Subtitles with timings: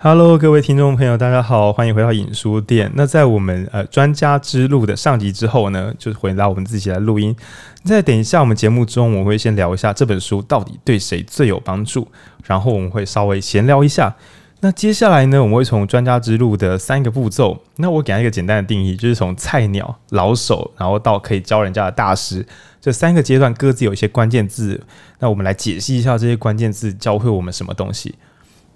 [0.00, 2.88] Hello，各位听众朋友，大家好，欢迎回到影书店。
[2.94, 7.34] 那在我们呃专家之路的上集之后呢，就是回到我们自己来录音。
[7.82, 12.06] 在等一下我们节目中，我会先聊一下这本书到底对谁最有帮助，
[12.44, 14.14] 然后我们会稍微闲聊一下。
[14.60, 22.46] 那接下来呢，我们会从专家之路的三个步骤，那我给他一个简单的定义，就是从菜鸟、老手，然后到可以教人家的大师，
[22.80, 24.80] 这三个阶段各自有一些关键字。
[25.18, 28.14] 那我们来解析一下这些关键字教会我们什么东西。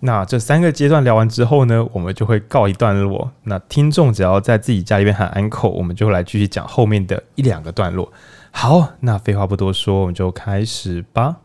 [0.04, 3.30] 那这三个阶段聊完之后呢，我们就会告一段落。
[3.44, 8.12] 那听众只要在自己家里边喊 uncle，我们就会来继续讲后面的一两个段落。
[8.50, 11.36] 好，那废话不多说，我们就开始吧。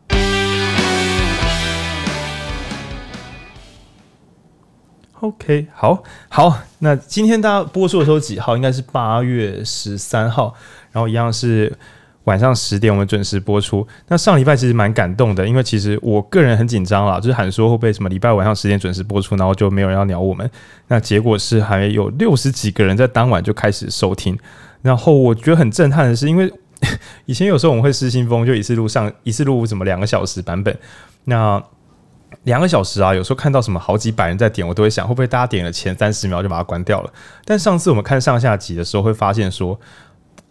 [5.19, 6.57] OK，好，好。
[6.79, 8.55] 那今天大家播出的时候几号？
[8.55, 10.55] 应该是八月十三号。
[10.91, 11.77] 然后一样是。
[12.27, 13.87] 晚上十点，我们准时播出。
[14.09, 20.49] 那上礼拜其实蛮感动的，因为其实我个人很紧张啦，就是喊说会不会什么礼拜晚上十点准时播出，然后就没有人要鸟我们。
[20.89, 24.37] 那结果是还有六十几个人在当晚就开始收听。
[24.81, 26.51] 然后我觉得很震撼的是，因为
[27.25, 30.77] 以前有时候我们会失心疯，就一次录上一次录什么两个小时版本。
[31.23, 31.63] 那
[32.43, 37.13] 两个小时啊，有时候看到什么好几百人在点，我都会想会不会大家点了前三十秒就把它关掉了。
[37.45, 39.79] 但上次我们看上下集的时候，会发现说。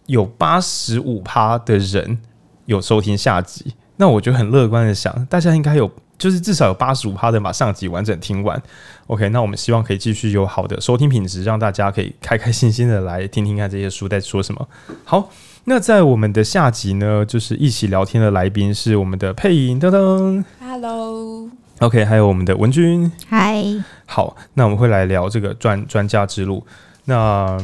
[0.07, 2.19] 有八十五趴的人
[2.65, 8.61] 有收听下集，那我就很乐观的想，大家应该有，就是至少有八十五趴的人把上集完整听完。
[9.07, 14.67] OK，那我们希望可以继续有好的收听品质，让大家可以开开心心的来听听看这些书在说什么。
[15.05, 15.29] 好，
[15.65, 21.49] 那在我们的下集呢，就是一起聊天的来宾是我们的配音噔噔，Hello。
[21.79, 23.83] OK，还有我们的文君，Hi。
[24.05, 26.65] 好，那我们会来聊这个专专家之路。
[27.05, 27.57] 那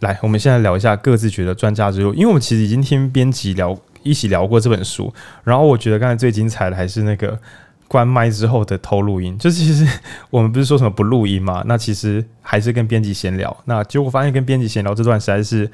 [0.00, 5.12] 来，我们现在聊一下各自觉得专家之路，因为我们其实已经听编辑聊一起聊过这本书，
[5.44, 7.38] 然后我觉得刚才最精彩的还是那个
[7.86, 9.86] 关麦之后的偷录音，就是其实
[10.30, 15.70] 我们不是说什么不录音嘛，那其实还是跟编辑闲聊，那结果发现跟编辑闲聊这段实在是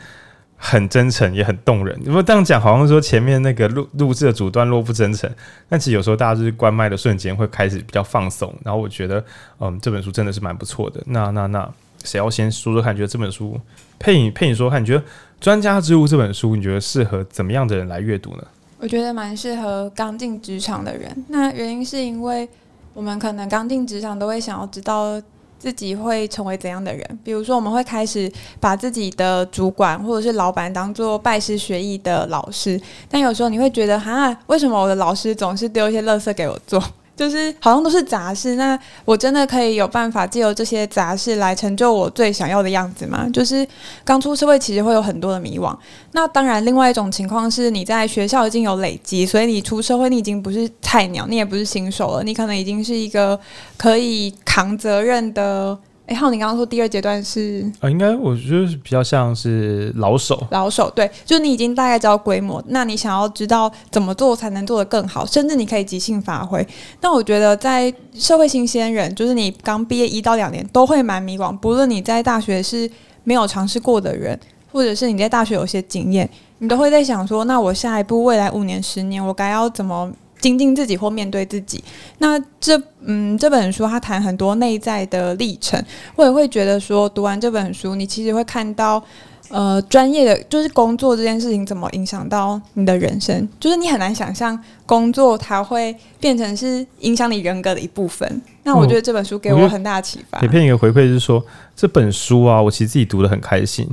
[0.57, 1.97] 很真诚也很动人。
[2.05, 5.31] 如果这样讲，好像说前面那个录录制的主段落不真诚，
[5.69, 9.23] 但其实有时候大家就是关麦的瞬间会开始比较放松，然后我觉得
[9.61, 11.01] 嗯这本书真的是蛮不错的。
[11.07, 11.71] 那那那
[12.05, 13.59] 谁要先说说看，觉得这本书？
[13.99, 15.01] 佩影，佩影说看，你觉得
[15.41, 18.45] 《专家之路》这本书，你觉得适合怎么样的人来阅读呢？
[18.79, 21.25] 我觉得蛮适合刚进职场的人。
[21.29, 22.49] 那原因是因为
[22.93, 25.21] 我们可能刚进职场都会想要知道
[25.59, 28.31] 自己会成为怎样的人，比如说我们会开始
[28.61, 32.79] 把自己的主管或者是老板当做拜师学艺的老师，
[33.09, 36.83] 但有时候你会觉得，哈，为什么我的老师总是丢一些垃圾给我做？
[37.17, 43.27] 就是好像都是杂事，那我真的可以有办法借由这些杂事来成就我最想要的样子吗？
[43.33, 43.67] 就是
[44.05, 45.75] 刚出社会，其实会有很多的迷惘。
[46.13, 53.41] 那当然，另外一种情况是你在学校已经有累积，所以你出社会，你已经不是菜鸟，你也不是新手了，你可能已经是一个
[53.79, 55.79] 可以扛责任的。
[56.07, 60.47] 哎，浩，你刚刚说第二阶段是啊，应该我觉得比较像是老手。
[60.53, 66.65] 老手对，就你已经大概知道规模，那你想要知道怎么做才能做得更好，甚至你可以即兴发挥。
[67.01, 72.89] 那我觉得在社会新鲜人，就是你刚毕业一到两年都会蛮迷惘，不论你在大学是
[73.25, 74.39] 没有尝试过的人，
[74.71, 80.13] 或者是你在大学有些经验，你都会在想说，那我下一步未来五年、十年，我该要怎么？
[80.47, 81.83] 精进自己或面对自己，
[82.19, 85.85] 那这嗯这本书他谈很多内在的历程，
[86.15, 89.03] 我也会觉得说读完这本书，你其实会看到
[89.49, 98.41] 呃专业的就是工作这件事情怎么影响到你的人生，就是你很难想象工作它会变成是影响你人格的一部分。
[98.63, 100.39] 那我觉得这本书给我很大的启发。
[100.41, 103.89] 给片一个回馈就是说这本书啊，我其实自己读的很开心。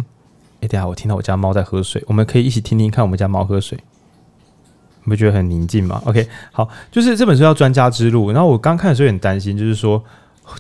[0.62, 3.80] 哎，等下我听到我家猫在喝水，我们可以一起听听看我们家猫喝水。
[5.06, 10.02] 你不觉得很宁静吗？OK，好，就是这本书叫《专家之路》，然后我刚看的时候有点担心，就是说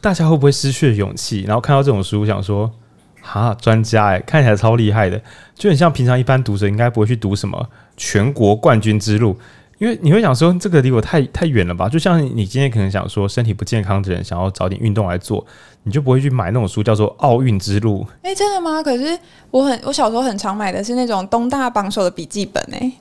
[0.01, 1.43] 大家会不会失去了勇气？
[1.47, 2.69] 然后看到这种书，想说
[3.21, 5.21] 哈，专家哎，看起来超厉害的，
[5.55, 9.37] 就很像平常一般读者应该不会去读什么全国冠军之路，
[9.77, 11.87] 因为你会想说这个离我太太远了吧？
[11.87, 15.45] 就像你今天可能想说身体不健康的人想要找点运动来做，
[15.83, 18.01] 你就不会去买那种书叫做《奥运之路》。
[18.23, 18.83] 哎，真的吗？
[18.83, 19.17] 可是
[19.51, 22.91] 我很我小时候很常买的是那种东大榜首的笔记本哎。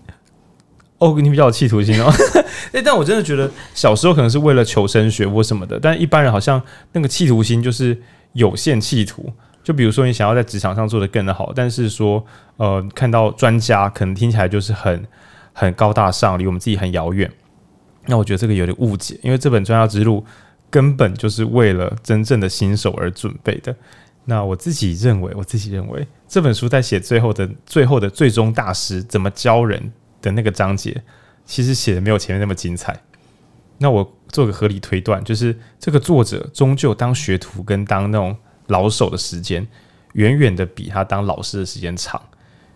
[1.02, 2.08] 哦，你比较有企图心哦，
[2.72, 6.62] 哎，但我真的觉得小时候可能是为了求升学或什么的，但一般人好像
[6.93, 8.00] 那个企图心就是
[8.34, 9.32] 有限企图。
[9.64, 12.25] 就比如说你想要在职场上做得更好，但是说
[12.56, 15.04] 呃看到专家可能听起来就是很
[15.52, 17.31] 很高大上，离我们自己很遥远。
[18.06, 20.25] 那我觉得这个有点误解，因为这本专家之路
[20.70, 23.75] 根本就是为了真正的新手而准备的。
[24.25, 31.02] 那我自己认为，我自己认为这本书在写最后的最后的最终大师怎么教人的那个章节，
[31.44, 32.98] 其实写的没有前面那么精彩。
[33.78, 38.34] 那我做个合理推断，就是这个作者终究当学徒跟当那种
[38.69, 39.66] 老手的时间，
[40.12, 42.22] 远远的比他当老师的时间长。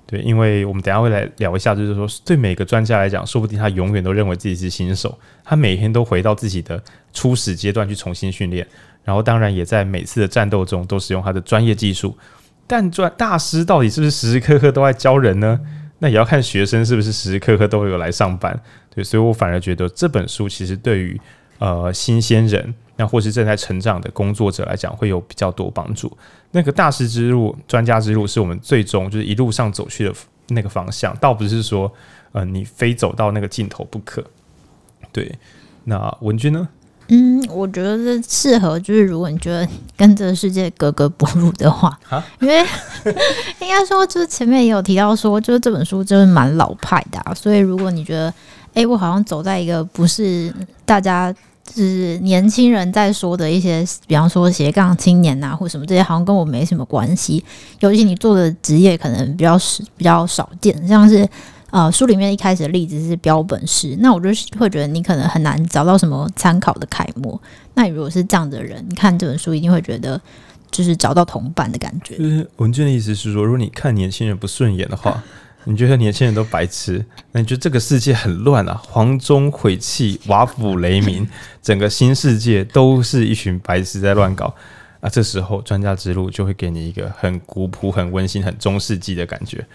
[0.04, 6.80] 对，因为我们等下会来聊一下，就是说，对每个专家来讲，说不定他永远都认为自己是新手，他每天都回到自己的
[7.12, 8.64] 初始阶段去重新训练，
[9.02, 12.16] 然后当然也在每次的战斗中都使用他的专业技术。
[12.68, 15.60] 但专大师到底是不是时时刻刻都在教人呢？
[15.98, 18.58] 那也要看学生是不是时时刻刻都有来上班。
[18.94, 21.20] 对，所以我反而觉得这本书其实对于
[21.58, 26.16] 呃新鲜人，那或是正在成长的工作者来讲，会有比较多帮助。
[26.50, 30.14] 那个大师之路、专家之路，是我们最终就是一路上走去的
[30.48, 31.92] 那个方向，倒不是说
[32.32, 34.24] 呃你非走到那个尽头不可。
[35.12, 35.30] 对，
[35.84, 36.68] 那文君呢？
[37.08, 39.66] 嗯，我觉得这适合，就是如果你觉得
[39.96, 41.96] 跟这个世界格格不入的话，
[42.40, 42.58] 因为
[43.60, 48.28] 应该说，就是前面也有提到说，就是这本书就是蛮老派的啊，所以如果你觉得，
[48.74, 50.52] 哎、欸，我好像走在一个不是
[50.84, 51.32] 大家
[51.64, 57.44] 就是年轻人在说的一些，比方说斜杠青年啊，或什么这些，好像跟我没什么关系，
[57.80, 61.28] 尤其你做的职业可能比较少，比较少见，像是。
[61.76, 67.38] 呃，书里面一开始的例子是标本师，那我就会觉得你可能很难找到什么参考的楷模。
[67.74, 70.18] 那你如果是这样的人，你看这本书一定会觉得
[70.70, 72.16] 就是找到同伴的感觉。
[72.16, 75.22] 就是文娟的意思是说，如果你看年轻人不顺眼的话，
[75.68, 81.28] 你觉得年轻人都白痴，那你觉得这个世界很乱啊，黄钟毁弃，瓦釜雷鸣，
[81.60, 84.54] 整个新世界都是一群白痴在乱搞
[85.00, 85.10] 啊。
[85.10, 89.66] 这时候专家之路就会给你一个很古朴、很温馨、很中世纪的感觉。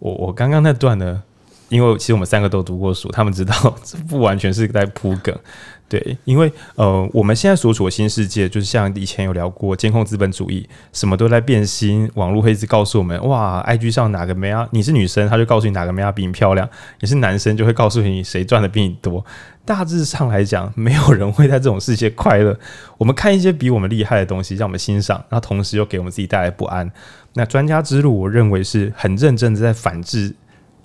[0.00, 1.22] 我我刚刚那段呢，
[1.68, 5.36] 因为其实我们三个都读过书，他们知道这不完全是在铺梗，
[5.88, 16.66] 对，因为呃，我们现在所处的新世界，就是像以前有聊过监控资本主义，什么都在变新，网络会一直告诉我们，哇，IG 上哪个妹啊，你是女生，他就告诉你哪个妹啊比你漂亮；
[17.00, 19.24] 你是男生，就会告诉你谁赚的比你多。
[19.64, 22.56] 大致上来讲，没有人会在这种世界快乐。
[22.98, 26.88] 我们看一些比我们厉害的东西，让我们欣赏，然后同时又给我们自己带来不安。
[27.34, 30.32] 那专家之路，我认为是很认真的在反制，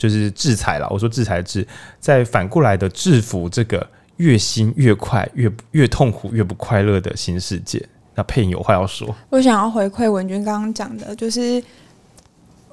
[0.02, 0.88] 就是制裁了。
[0.90, 1.68] 我说制裁制，
[2.00, 3.88] 在反过来的制服这个
[4.18, 7.88] 越新越快、越越痛苦、越不快乐的新世界。
[8.16, 11.64] 那佩颖有话要说，我想要回馈文君刚刚讲的，就是，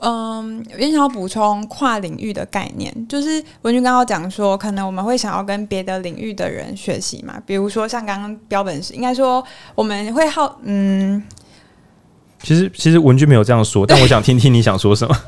[0.00, 11.22] 嗯，我想要补充跨领域的概念，就是文君刚刚讲说，可能我们会想要跟别的领域的人学习嘛，比如说像刚刚标本师，应该说我们会好，嗯。
[12.42, 15.14] 其实，其实文君没有这样说，但我想听听你想说什么。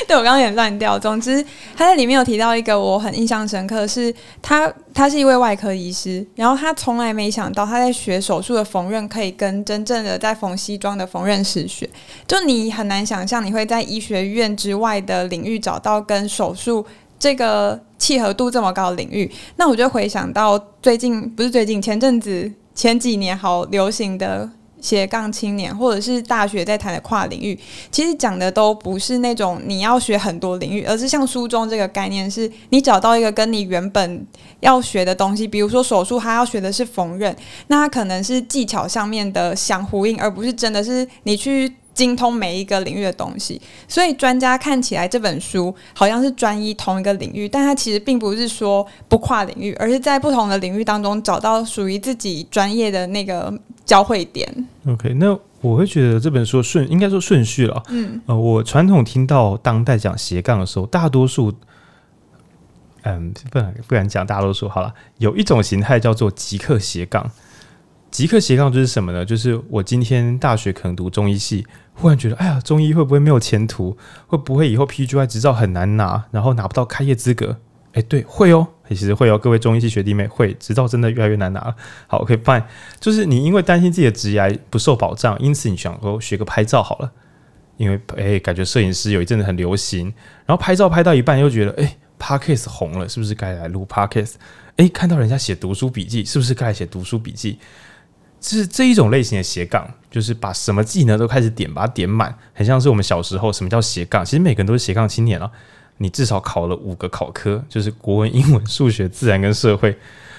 [0.08, 0.98] 对，我刚刚也乱掉。
[0.98, 1.40] 总之，
[1.76, 4.12] 他在里面有提到一个我很印象深刻，是
[4.42, 11.88] 他他是一位外科医师，然后他从来没想到他在学手术的缝纫可以跟真正的在缝西装的缝纫师学。
[12.26, 16.84] 就你很难想象，你会在医学院之外的领域找到跟手术
[17.16, 19.30] 这个契合度这么高的领域。
[19.56, 24.50] 那我就回想到最近，不是最近，前阵子前几年好流行的。
[24.80, 27.58] 斜杠青年，或者是大学在谈的跨领域，
[27.90, 34.26] 其实讲的都不是那种你要学很多领域，而是像书中这个概念，是你找到一个跟你原本
[34.60, 37.34] 要学的东西，比如说手术，他要学的是缝纫，
[37.66, 41.72] 那它可能是技巧上面的相呼应，而不是真的是你去。
[41.92, 53.52] 精通每一个领域的东西，所以专家看起来这本书好像是专一同一个领域，但它其实并不是说不跨领域，而是在不同的领域当中找到属于自己专业的那个
[53.84, 54.68] 交汇点。
[54.86, 57.82] OK，那我会觉得这本书顺应该说顺序了。
[57.88, 61.52] 嗯，呃，我传统听到当代讲斜杠的时候，大多数，
[63.02, 67.30] 嗯，不敢不敢讲大多数好了，有一种形态叫做极客斜杠。
[68.10, 69.24] 即刻斜杠就是什么呢？
[69.24, 71.64] 就是我今天大学可能读中医系，
[71.94, 73.96] 忽然觉得，哎呀，中医会不会没有前途？
[74.26, 77.58] 会不会以后 PGY 执照很难拿，然后拿不到开业资格？
[77.92, 81.74] 哎，对，会哦，其实会哦，各位中医系学弟妹会，执照真的越来越难拿了。
[82.06, 82.66] 好，OK，办
[83.00, 87.12] 就是你因为担心自己的职业不受保障，因此你想说学个拍照好了，
[87.76, 90.12] 因为哎，感觉摄影师有一阵子很流行，
[90.46, 94.34] 然后拍照拍到一半又觉得，哎，Parkes 红了，是不是该来录 Parkes？
[94.76, 97.58] 哎，看到人家写读书笔记，是不是该写读书笔记？
[98.40, 104.24] 是这一种类型的斜杠，就是把什么技能都开始点，把它点满，很像是我们小时候什么叫斜杠。
[104.24, 105.50] 其实每个人都是斜杠青年了，
[105.98, 109.96] 你至少考了五个考科，就是国文、英文、数学、自然跟社会。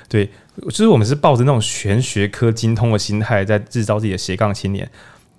[0.10, 0.30] 对，
[0.64, 4.90] 就是我们是抱着那种全学科精通的心态在制造自己的斜杠青年。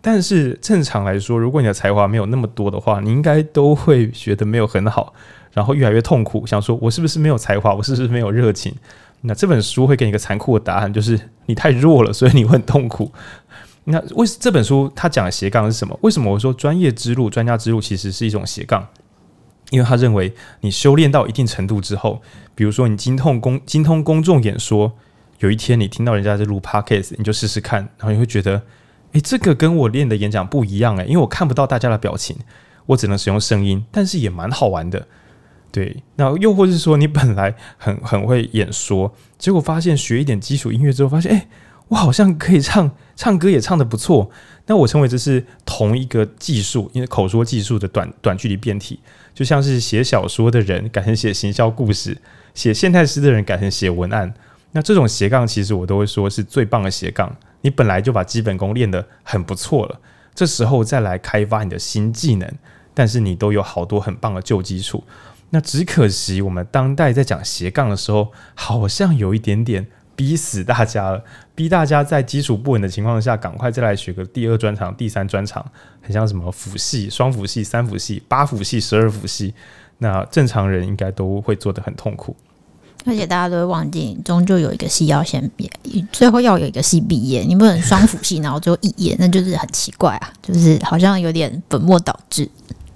[0.00, 5.12] 但是正常来说，如果你的才华没有那么多的话，你应该都会学得没有很好，
[5.52, 8.74] 然后越来越痛苦，想说我是不是没有才华，我是不是没有热情？
[9.22, 13.10] 那这本书会给你一个残酷的答案，就是你太弱了，所以你会很痛苦。
[13.84, 15.98] 那为这本书他讲的斜杠是什么？
[16.02, 18.86] 为什么我说专业之路、专家之路其实是一种斜杠？
[19.70, 22.20] 因为他认为你修炼到一定程度之后，
[22.54, 24.92] 比如说你精通公精通公众演说，
[25.38, 28.62] 有一天你听到人家在录 podcast，你就试试看，然后你会觉得，
[29.12, 32.36] 诶，这个跟我练的演讲不一样诶，因为我看不到大家的表情，
[32.86, 35.06] 我只能使用声音，但是也蛮好玩的。
[35.72, 41.48] 对，那又或是说你本来很很会演说，结果发现学一点基础音乐之后，发现诶，
[41.88, 44.30] 我好像可以唱唱歌，也唱得不错。
[44.66, 49.00] 那我称为这是同一个技术，因为口说技术的短短距离变体，
[49.34, 52.16] 就像是写小说的人改成写行销故事，
[52.54, 54.32] 写现代诗的人改成写文案。
[54.72, 57.34] 那这种斜杠，其实我都会说是最棒的斜杠。
[57.62, 59.98] 你本来就把基本功练得很不错了，
[60.34, 62.50] 这时候再来开发你的新技能，
[62.92, 65.02] 但是你都有好多很棒的旧基础。
[65.54, 71.22] 那只可惜，我们当代在讲斜杠的时候，好像有一点点逼死大家了，
[71.54, 75.62] 逼大家在基础不稳的情况下，赶快再来学个第二专长、第三专长，
[76.00, 79.52] 很像什么辅系、双辅系、三辅系、八辅系、十二辅系。
[79.98, 82.34] 那正常人应该都会做得很痛苦，
[83.04, 92.48] 而且大家都会忘记，终究有一个系要先毕业，最后要有一个系毕业，你不能双辅系，然后最后一业，那就是很奇怪啊，就是好像有点本末倒置。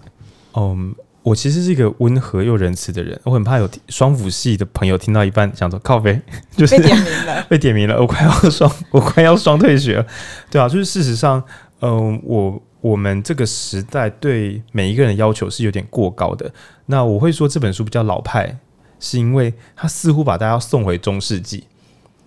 [0.57, 0.95] 嗯。
[1.27, 6.21] 我其实是一个温和又仁慈的人，我很怕有双辅系的朋友听到一半想说靠背，
[6.57, 10.07] 就是被点名了， 被点名了，我快要双，我快要双退学了，
[10.49, 11.43] 对啊，就是事实上，
[11.81, 16.49] 嗯、呃，我我们这个时代对每一个人的要求是有点过高的。
[16.87, 18.59] 那我会说这本书比较老派，
[19.01, 21.65] 是因为它似乎把大家送回中世纪，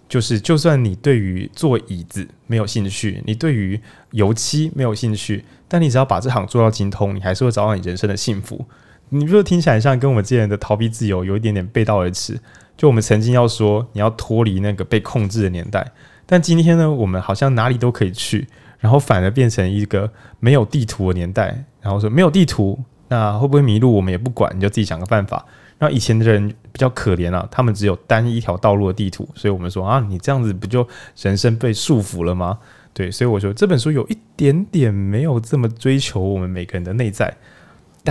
[0.10, 3.80] 就是就算你对于做椅子没有兴趣，你对于
[4.12, 8.66] 油漆没有兴趣，但你只要把这行做到精通，你还是会找到你人生的幸福。
[9.10, 12.40] 你不是听起来像跟我们之前的逃避自由有一点点背道而驰？
[12.78, 15.92] 就我们曾经要说你要脱离那个被控制的年代，
[16.26, 18.48] 但今天呢，我们好像哪里都可以去，
[18.80, 21.66] 然后反而变成一个没有地图的年代。
[21.82, 25.46] 然后说没有地图，那会不会迷路我们也不管，你就自己想个办法。
[25.80, 30.86] 那以前的人比较可怜啊，他们只有单一条道路的地图，所以我们说啊，你这样子不就
[31.22, 32.60] 人生被束缚了吗？
[32.94, 37.34] 对，所以我说这本书有一点点没有这么追求我们每个人的内在。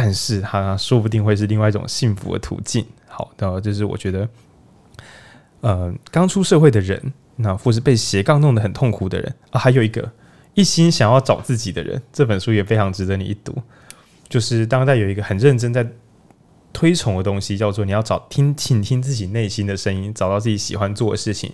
[0.01, 2.87] 但是它说不定会是另外一种幸福的途径。
[3.09, 4.29] 好，那就是我觉得，
[5.61, 10.09] 呃，刚出社会的人，那或是被斜杠弄得很痛苦的人啊，还有一个
[10.55, 13.53] 一心想要找自己的人，这本书也非常值得你一读。
[14.29, 15.85] 就是当代有一个很认真在
[16.73, 21.51] 推崇的东西，叫做你要找听，倾听自己内心的声音，找到自己喜欢做的事情。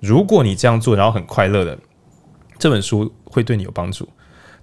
[0.00, 1.78] 如果你这样做，然后很快乐的，
[2.58, 4.08] 这本书会对你有帮助。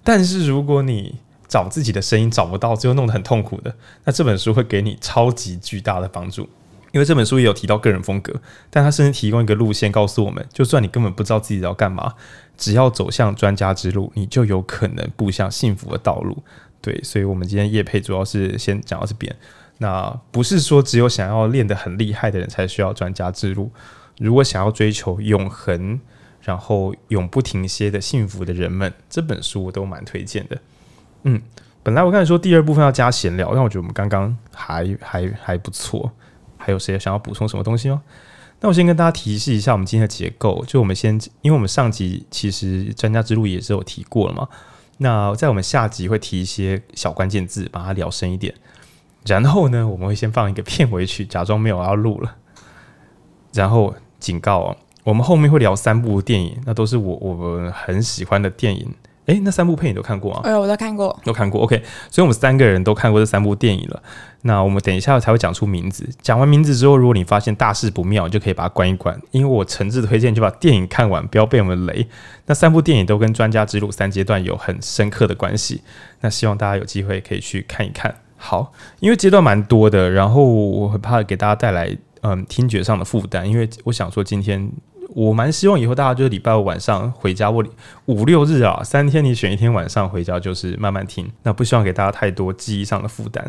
[0.04, 1.18] 但是如果你
[1.52, 6.48] 找自己的声音找不到，最后弄得很痛苦的，那这本书会给你超级巨大的帮助，
[6.92, 8.40] 因为这本书也有提到个人风格，
[8.70, 12.14] 但它甚至提供一个路线，告诉我们，就算你根本不知道自己要干嘛，
[12.56, 16.42] 只要走向专家之路，你就有可能步向幸福的道路。
[16.80, 19.36] 对，所以我们今天叶配主要是先讲到这边，
[19.76, 23.70] 那不是说只有想要练得很厉害的人才需要专家之路，
[24.16, 26.00] 如果想要追求永恒，
[26.40, 30.58] 然后永不停歇的幸福的人们，这本书我都蛮推荐的。
[31.24, 31.40] 嗯，
[31.82, 36.10] 本来我刚才说第二部分要加闲聊，但我觉得我们刚刚还还还不错。
[36.56, 38.00] 还有谁想要补充什么东西吗？
[38.60, 44.48] 那我先跟大家提示一下我们今天的结构，就我们先，因为我们上集其实专家之路也是有提过了嘛。
[44.98, 48.54] 那在我们下集会提一些小关键字，把它聊深一点。
[49.26, 52.36] 然后呢，我们会先放一个片尾曲，假装没有要录了。
[53.52, 58.94] 然后警告哦，我们后面会聊三部电影，那都是我我们很喜欢的电影。
[59.26, 60.40] 诶，那三部片你都看过啊？
[60.42, 61.62] 哎，我都看过，都看过。
[61.62, 64.02] OK，所以我们三个人都看过这三部电影了。
[64.42, 66.08] 那我们等一下才会讲出名字。
[66.20, 69.16] 讲完名字之后，如果你发现大事不妙，你就可以把它关一关。
[69.30, 72.08] 因为我诚挚推荐，就把电影看完，不要被我们雷。
[72.46, 75.82] 那三部电影都跟专家之路三阶段有很深刻的关系。
[76.22, 78.12] 那希望大家有机会可以去看一看。
[78.36, 84.68] 好，因为阶段蛮多的，然后我很怕给大家带来嗯听觉上的负担，因为我想说今天。
[85.14, 87.64] 我蛮希望以后大家就是礼拜五晚上回家，我
[88.06, 91.30] 五六日啊，三天你选一天晚上回家，就是慢慢听。
[91.42, 93.44] 那不希望给大家太多记忆上的负担，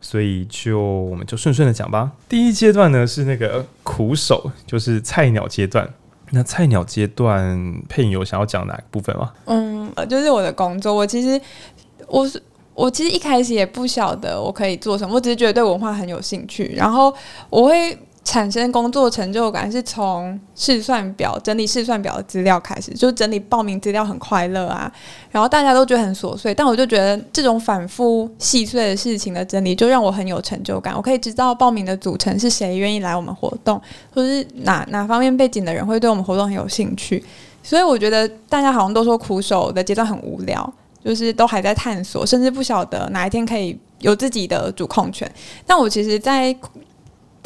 [0.00, 2.12] 所以就我们就顺顺的讲吧。
[2.28, 5.88] 第一阶段呢是那个苦手，就是菜鸟阶段。
[6.30, 9.32] 那菜鸟阶段，佩颖有想要讲哪个部分吗？
[9.46, 10.94] 嗯，就是我的工作。
[10.94, 11.40] 我其实
[12.06, 12.40] 我是
[12.74, 17.12] 我其实一开始也不晓得我可以做什么，我只是觉得对文化很有兴趣，然后
[17.50, 17.98] 我会。
[18.28, 24.92] 产生工作成就感是从试算表整理试算表的资料开始，就整理报名资料很快乐啊。
[25.30, 30.94] 然后大家都觉得很琐碎，但我就觉得这种反复细碎的事情的整理，就让我很有成就感。
[30.94, 33.80] 我可以知道报名的组成是谁愿意来我们活动，
[34.12, 37.24] 或是哪哪方面背景的人会对我们活动很有兴趣。
[37.62, 40.70] 所以我觉得大家好像都说苦手的阶段很无聊，
[41.02, 45.26] 就是都还在探索，甚至不晓得哪一天可以有自己的主控权。
[45.66, 46.54] 但我其实，在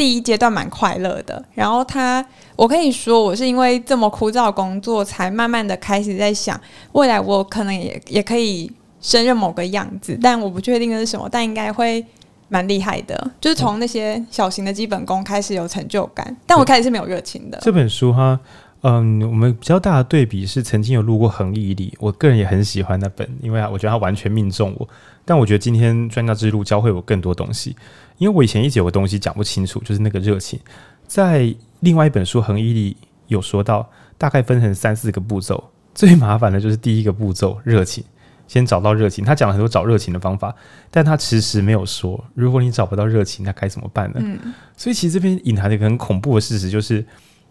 [0.02, 1.40] 第一阶段蛮快乐的。
[1.54, 2.24] 然后他，
[2.56, 8.68] 我可以说，我是因为这么枯燥的工作，才慢慢的开始在想，未来我可能也也可以
[9.00, 12.04] 胜任某个样子，但我不确定的是什么，但应该会
[12.48, 13.30] 蛮厉害的。
[13.40, 17.58] 就是从那些小型的基本功开始有成就感，但我开始是没有热情的。
[17.62, 18.40] 这本书哈。
[18.84, 24.88] 嗯，我们比较大的对比是曾经有录过《恒毅力》，我个人也很喜欢那本，因为啊，我觉得它完全命中我。
[25.24, 27.76] 但我觉得今天专家之路教会我更多东西，
[28.18, 30.58] 因为我以前一直有个东西讲不清楚，就是那个热情。
[31.06, 35.62] 在另外一本书《恒毅力》有说到，大概分成三四个步骤，
[35.94, 38.04] 最麻烦的就是第一个步骤热情，
[38.48, 39.24] 先找到热情。
[39.24, 40.54] 他讲了很多找热情的方法，
[40.90, 44.20] 但他迟迟没有说，如果你找不到热情，那该怎么办呢？
[44.22, 47.04] 嗯，所以其实这边隐含的一个很恐怖的事实就是。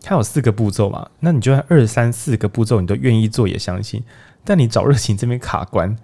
[0.03, 1.08] 它有四个步骤嘛？
[1.20, 4.03] 那你就算二三四个步骤你都愿意做，也相信。
[4.44, 5.96] 但你找热情这边卡关，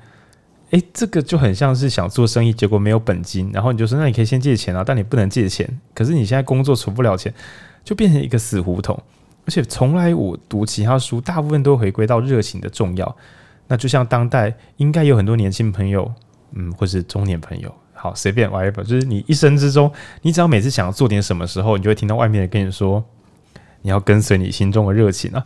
[0.71, 5.67] 诶，这个就很像是想做生意，结果没有本金，然后你就说那你可以先借钱啊，但你不能借钱。
[5.93, 7.33] 可是你现在工作存不了钱，
[7.83, 9.01] 就变成一个死胡同。
[9.45, 13.17] 而且从来我读其他书，大部分都回归到热情的重要。
[13.67, 16.11] 那就像当代应该有很多年轻朋友，
[16.51, 23.03] 嗯，或是中年朋友，好随便 whatever，就是你一生之中，你只要每次想要做点什么时候，你就会听到外面的跟你说。
[23.83, 25.45] 你要跟随你心中的热情啊！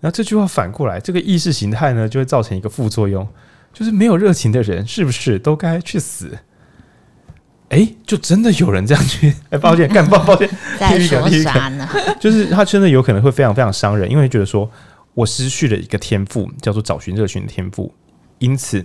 [0.00, 3.26] 然后这句话反过来，这个意识形态呢，就会造成一个副作用，
[3.72, 6.38] 就是没有热情的人，是不是都该去死？
[7.70, 9.32] 哎，就真的有人这样去？
[9.50, 11.88] 哎，抱歉，干抱抱歉， 在说啥呢？
[12.18, 14.68] 就是他真的有可能会非常非常伤人，因为觉得说
[15.14, 17.94] 我失去了一个天赋，叫做找寻热情的天赋，
[18.38, 18.84] 因此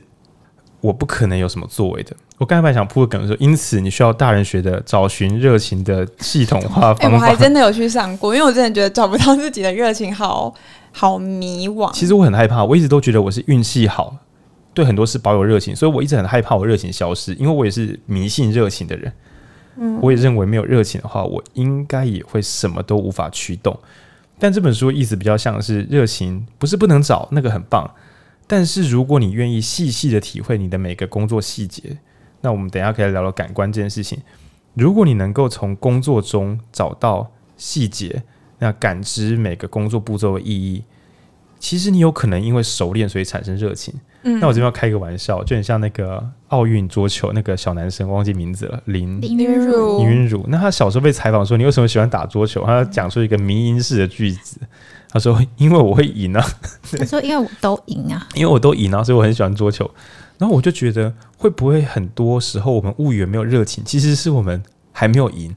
[0.82, 2.15] 我不可能有什么作为的。
[2.38, 7.08] 我刚才本来想铺个梗说，因此你需要大人学的找寻热情的系统化方法。
[7.08, 10.54] 欸，我还真的有去上过，因为我真的觉得找不到自己的热情，好
[10.92, 11.92] 好迷惘。
[11.94, 14.15] 其实我很害怕，我一直都觉得我是运气好，
[14.75, 19.12] 对很多事保有热情，所以我一直很害怕我热情消失，因为我也是迷信热情的人。
[19.77, 23.77] 嗯，我也认为没有热情的话，我应该也会什么都无法驱动。
[24.38, 27.89] 但这本书的意思比较像是热情不是不能找，那个很棒，
[28.46, 31.98] 但是如果你愿意细细的体会你的每个工作细节。
[32.41, 34.19] 那我们等一下可以来聊聊感官这件事情。
[34.76, 38.23] 如果你能够从工作中找到细节，
[38.60, 40.84] 那感知每个工作步骤的意义，
[41.60, 43.93] 其实你有可能因为熟练所以产生热情。
[44.27, 49.99] 嗯，那我这边要开一个玩笑，就很像那个奥运桌球那个小男生，忘记名字了，林林云儒。
[49.99, 50.43] 林云儒。
[50.49, 54.59] 那他小时候被采访说：“你为什么喜欢打桌球？”他讲出一个迷因式的句子，
[55.09, 56.43] 他说：“因为我会赢啊。”
[56.97, 59.89] 他说：“因为我都赢啊， 因为我都赢啊，所以我很喜欢桌球。”
[60.38, 64.61] 然后我就觉得，会不会很多时候我们误以为没有热情，其实是我们
[64.91, 65.55] 还没有赢，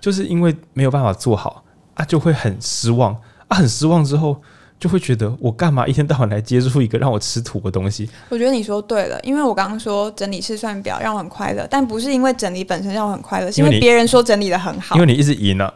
[0.00, 1.64] 就是因为没有办法做好
[1.94, 3.12] 啊，就会很失望
[3.48, 4.40] 啊，很失望之后
[4.78, 8.08] 就会觉得，我干嘛一天到晚来接触一个让我吃土的东西？
[8.28, 15.72] 我觉得你说对了，因为我刚刚说整理试算表让我很快乐，但不是因为整理本身让我很快乐，是因为别人说整理的很好，因为你一直赢了。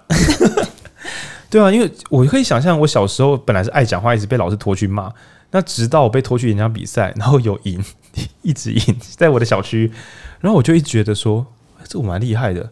[1.51, 5.13] 对啊，因为我可以想象，我小时候本来是爱讲话，一直被老师拖去骂。
[5.51, 7.83] 那直到我被拖去演讲比赛，然后有赢，
[8.43, 9.91] 一直赢，在我的小区，
[10.39, 11.45] 然后我就一直觉得说，
[11.89, 12.71] 这我蛮厉害的。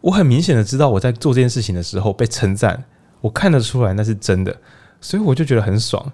[0.00, 2.84] 我很明显的知道我在做这件事情的时候被称赞，
[3.20, 4.56] 我看得出来那是真的，
[5.00, 6.12] 所以我就觉得很爽。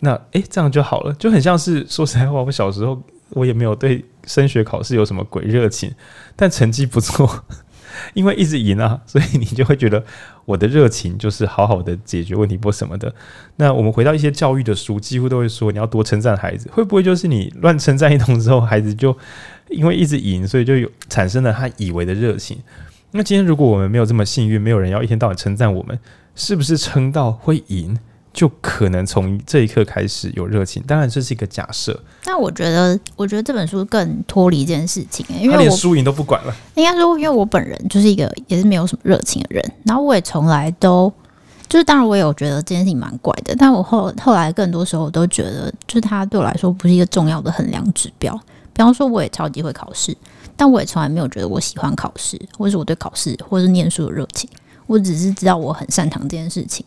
[0.00, 5.92] 那诶，这样就好了，就很像是说实在话，我小时候我也没有对升学考试有什么鬼热情，
[6.36, 7.44] 但成绩不错。
[8.12, 10.04] 因为一直赢啊，所以你就会觉得
[10.46, 13.14] 我的热情就是好好的解决问题或什么的。
[13.54, 16.68] 那我们回到一些教育的书，几乎都会说你要多称赞孩子。
[16.72, 19.16] 会不会就是你乱称赞一通之后，孩子就
[19.68, 22.58] 因为一直赢，所以就有产生了他以为的热情？
[23.16, 25.96] 那今天如果我们没有这么幸运，没有人要一天到晚称赞我们，
[26.34, 27.96] 是不是撑到会赢？
[28.32, 31.96] 就可能从这一刻开始有热情，当然这是一个假设。
[32.24, 36.52] 但我觉得，我觉得这本书更脱离一件事情，因为我连输赢都不管了。
[36.74, 41.12] 应该说，因为我本人就是一个也是没有什么热情的人，然后我也从来都
[41.68, 48.36] 就是，当然我也有觉得这件事情蛮怪的，但我后后来更多时候我都觉得，就是它对我来说不是一个重要的衡量指标。
[48.76, 50.16] 比方说，我也超级会考试，
[50.56, 54.48] 但我也从来没有觉得我喜欢考试，或是我对考试或是念书的热情。
[54.86, 56.84] 我只是知道我很擅长这件事情。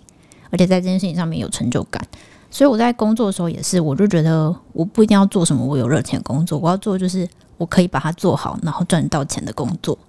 [0.50, 2.02] 而且在这件事情上面有成就感，
[2.50, 7.28] 所以我在工作的时候也是，我就觉得我不一定要做什么我有热情的工作，我要做就是
[7.58, 10.00] 我可以把它做好，然后赚到钱的工作。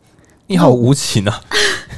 [0.46, 1.40] 你好无情啊！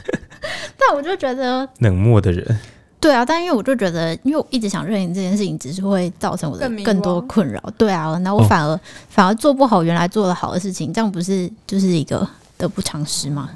[0.79, 2.59] 但我就觉得冷漠的人，
[3.01, 7.61] 对啊，但因为我就觉得，因为我一直想认领这件事情，只是会造成我的更多困扰。
[7.79, 13.51] 对啊，那我反而、哦、反而做不好原来做的好的事情，这样不是就是一个得不偿失吗？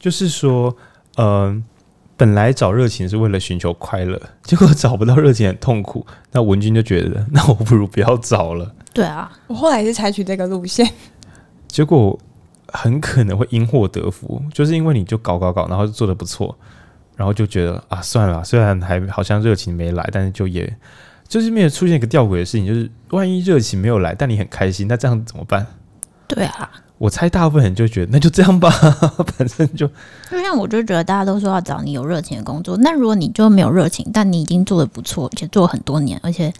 [0.00, 0.74] 就是说，
[1.16, 1.62] 嗯、呃。
[2.14, 6.06] 本来找热情是为了寻求快乐，结果找不到热情很痛苦。
[6.30, 8.72] 那文君就觉得， 那我不如不要找了。
[8.92, 10.88] 对啊，我后来是采取这个路线。
[11.66, 12.16] 结果
[12.68, 16.56] 很可能会因祸得福，就是因为你就搞搞搞，然后就做的不错，
[17.16, 20.76] 然后就觉得啊，算了，虽然还好像热情没来，但是就也
[21.28, 25.66] 就是没有出现一个吊诡的事情，就是万一热情没有来，但你很开心，那这样怎么办？
[26.26, 28.70] 对啊，我猜大部分人就觉得那就这样吧，
[29.36, 29.86] 反正就
[30.30, 36.52] 就像我就觉得大家都说要找你有热情的工作，那如果你就没有热情，但你已经做的不错，而且做很多年，而且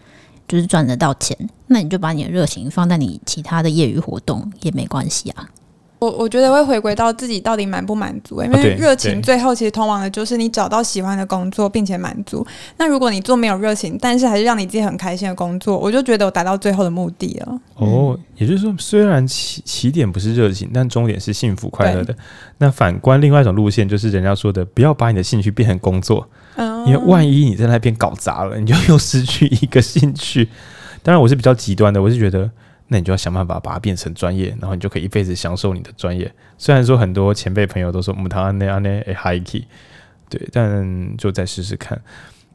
[0.47, 1.37] 就是赚得到钱，
[1.69, 5.49] 那你就把你的热情放在你其他的业余活动也没关系啊。
[6.03, 12.45] 我我觉得会回归到自己到底满不满足，因为热情最后其实通往的就是你找到喜欢的工作并且满足。
[12.77, 17.61] 那如果你做没有热情，但是还是让你自己很开心的工作，我就觉得我达到最后的目的了。
[17.77, 22.12] 哦，也就是说，虽然起起点不是热情，但终点是幸福快乐的。
[22.59, 26.29] 那反观另外一种路线，就是人家说的，不要把你的兴趣变成工作，
[26.85, 30.49] 因为万一你在那边搞砸了，你就又失去一个兴趣。
[31.05, 32.51] 当然，我是比较极端的，我是觉得。
[32.92, 36.31] 那你就要想办法把它变成专业，然后你就可以一辈子享受你的专业。
[36.59, 39.64] 虽然说很多前辈朋友都说木糖那样那诶 hiky
[40.28, 41.98] 对，但就再试试看。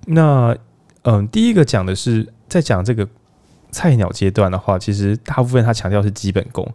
[0.05, 0.55] 那
[1.01, 3.07] 嗯，第一个讲的是在讲这个
[3.71, 6.71] 菜鸟阶段的话，其实大部分他强调是基本功。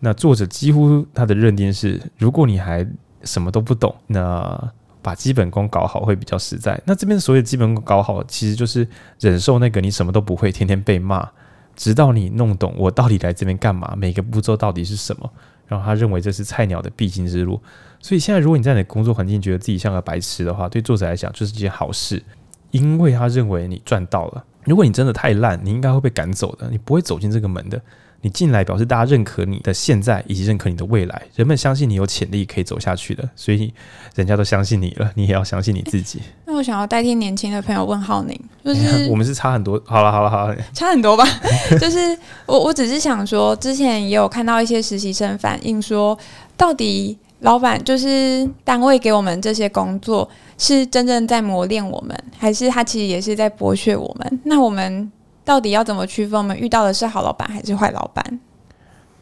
[0.00, 2.86] 那作者几乎他的认定是，如果你还
[3.22, 6.80] 什么都不懂，那把基本功搞好会比较实在。
[6.84, 8.86] 那这边所谓基本功搞好，其实就是
[9.20, 11.28] 忍受那个你什么都不会，天天被骂。
[11.76, 15.30] 直到你弄懂我到底来这边干嘛，每个步骤到底是什么，
[15.66, 17.60] 然后他认为这是菜鸟的必经之路。
[18.00, 22.22] 所以现在如果你在你的工作环境觉得自己像个白痴的话，对作者来讲就是一件好事，
[22.70, 24.44] 因为他认为你赚到了。
[24.64, 27.80] 如果你真的太烂，你应该会被赶走的，你不会走进这个门的。
[28.24, 31.22] 你进来表示大家认可你的现在，以及认可你的未来。
[31.36, 33.70] 人们相信你有潜力可以走下去的，所以
[34.14, 36.22] 人家都相信你了，你也要相信你自己。
[36.46, 39.78] 那我想要代替年轻的朋友问浩宁，就是 我们是差很多。
[39.84, 41.22] 好了好了好了，差很多吧？
[41.78, 46.18] 就是我我只是想说，之前也有看到一些实习生反映说，
[46.56, 54.40] 到底老板就是单位给我们这些工作，是真正在磨练我们，还是他其实也是在剥削我们？
[54.44, 55.12] 那我们。
[55.44, 58.40] 到底要怎么区分我们遇到的是好老板还是坏老板？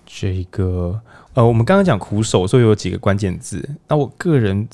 [0.07, 1.01] 这个
[1.35, 3.69] 呃，我们刚刚讲苦手，所以有几个关键字。
[3.89, 4.69] 那我个人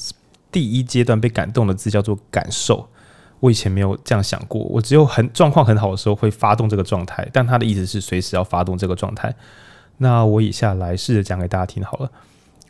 [0.50, 2.88] 第一阶段被感动的字叫做感受。
[3.40, 9.32] 我以前没有这样想过，我只有很状况很好的时候会发动这个状态，但他的意思是随时要发动这个状态。
[9.98, 12.10] 那我以下来试着讲给大家听好了。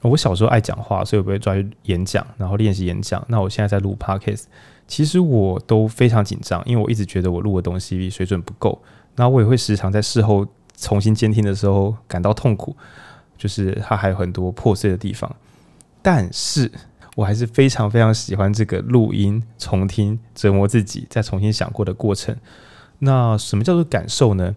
[0.02, 3.24] 我小时候爱讲话，所以我会抓去演讲，然后练习演讲。
[3.28, 4.44] 那我现在在录 Podcast。
[4.88, 8.82] 其实我都非常紧张，因为我一直觉得我录的东西水准不够，
[9.16, 10.46] 那我也会时常在事后
[10.76, 12.74] 重新监听的时候感到痛苦，
[13.36, 15.30] 就是它还有很多破碎的地方。
[16.00, 16.72] 但是
[17.16, 22.34] 我还是非常非常喜欢这个录音重听折磨自己再重新想过的过程。
[23.00, 24.56] 那什么叫做感受呢？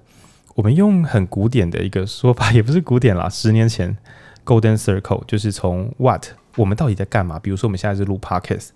[0.56, 3.98] 我们用很古典的一个说法， 也不是古典啦，十年前
[4.46, 7.38] Golden Circle 就是从 What 我们到底在干嘛？
[7.38, 8.70] 比如说我们现在是录 Podcast。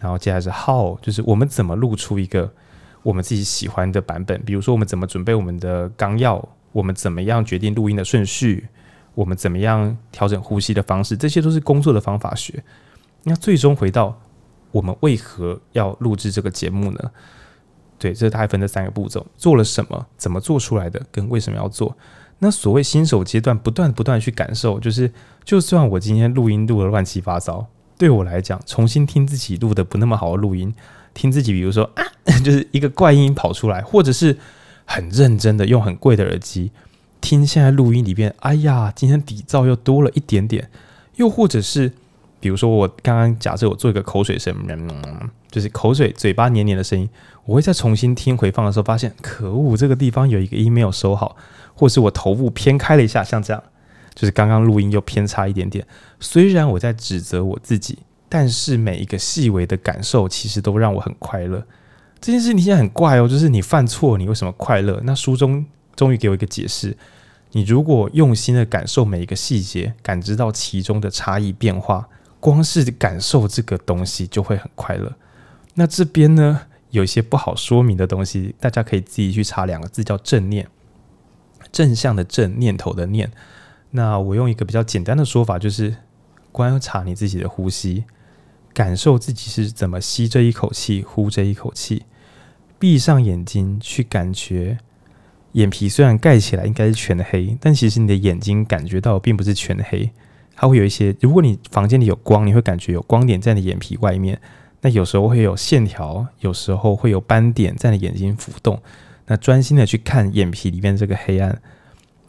[0.00, 2.50] 然后接下来是 how，就是我们怎么录出一个
[3.02, 4.42] 我们自己喜欢的版本。
[4.44, 8.66] 比如说，我们怎么准备我们的纲要，我们怎么样决定录音的顺序，
[9.14, 12.64] 我们怎么样调整呼吸的方式，这些都是工作的方法学。
[13.24, 14.18] 那最终回到
[14.72, 17.10] 我们为何要录制这个节目呢？
[17.98, 21.94] 对，这大概分这三个步骤：做了什么，怎么做出来的，跟为什么要做。
[22.38, 25.12] 那所谓新手阶段，不断不断去感受，就是
[25.44, 27.66] 就算我今天录音录得乱七八糟。
[28.00, 30.74] 对我来讲，重新听自己录的不那么好的录音，
[31.12, 32.02] 听自己，比如说啊，
[32.42, 34.38] 就是一个怪音跑出来，或者是
[34.86, 36.72] 很认真的用很贵的耳机
[37.20, 40.70] 听现在录音里边，哎呀，今天底噪又多了一点点，
[41.16, 41.92] 又或者是
[42.40, 44.56] 比如说我刚刚假设我做一个口水声，
[45.50, 47.06] 就是口水嘴巴黏黏的声音，
[47.44, 51.36] 我会再重新听回放的时候发现，可恶，这个地方有一个音没有收好，
[51.74, 53.62] 或是我头部偏开了一下，像这样。
[54.14, 55.86] 就是刚刚录音又偏差一点点，
[56.18, 61.64] 虽然我在指责我自己，但是每一个细微的感受其实都让我很快乐。
[62.20, 65.00] 这件事情现在很怪哦，就是你犯错，你为什么快乐？
[65.04, 65.64] 那书中
[65.96, 66.96] 终于给我一个解释：
[67.52, 72.06] 你如果用心的感受每一个细节，感知到其中的差异变化，
[72.38, 75.14] 光是感受这个东西就会很快乐。
[75.74, 80.68] 那这边呢，有一些不好说明的东西，大家可以自己去查两个字，叫正念，
[81.72, 83.30] 正向的正，念头的念。
[83.92, 85.96] 那我用一个比较简单的说法，就是
[86.52, 88.04] 观察你自己的呼吸，
[88.72, 92.04] 感受自己是怎么吸这一口气，呼这一口气。
[92.78, 94.78] 闭上眼睛去感觉，
[95.52, 100.10] 眼皮虽然盖起来应该是全黑，但其实你的眼睛感觉到并不是全黑，
[100.54, 101.14] 它会有一些。
[101.20, 104.40] 如果你房间里有光，你会感觉有光点在你眼皮外面。
[104.82, 108.80] 那有时候会有线条，有时候会有斑点在你眼睛浮动。
[109.26, 111.60] 那专心的去看眼皮里面这个黑暗。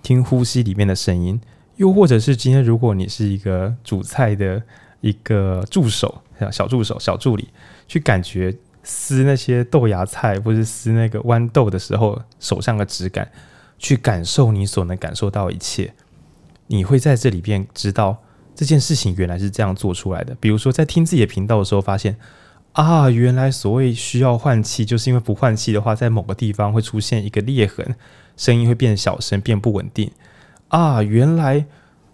[0.03, 1.39] 听呼吸里面的声音，
[1.81, 4.61] 又或者是今天如果你是一个煮菜的
[4.99, 7.49] 一个助手，小助手、小助理，
[7.87, 13.31] 去感觉撕那些豆芽菜或是撕那个豌豆的时候手上的质感，
[13.79, 15.91] 去感受你所能感受到一切，
[16.67, 18.15] 你会在这里边知道
[18.53, 20.37] 这件事情原来是这样做出来的。
[20.39, 22.15] 比如说在听自己的频道的时候，发现
[22.73, 27.95] 啊，原来所谓需要换气，就是因为不换气的话，在某个地方会出现一个裂痕，
[28.37, 30.11] 声音会变小声，变不稳定。
[30.71, 31.65] 啊，原来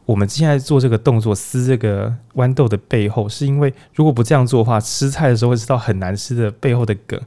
[0.05, 7.19] 我们现在做这个动作撕这个豌豆的背后，是因为如果不这样做的话，吃菜的时候会吃到很难吃的背后的梗。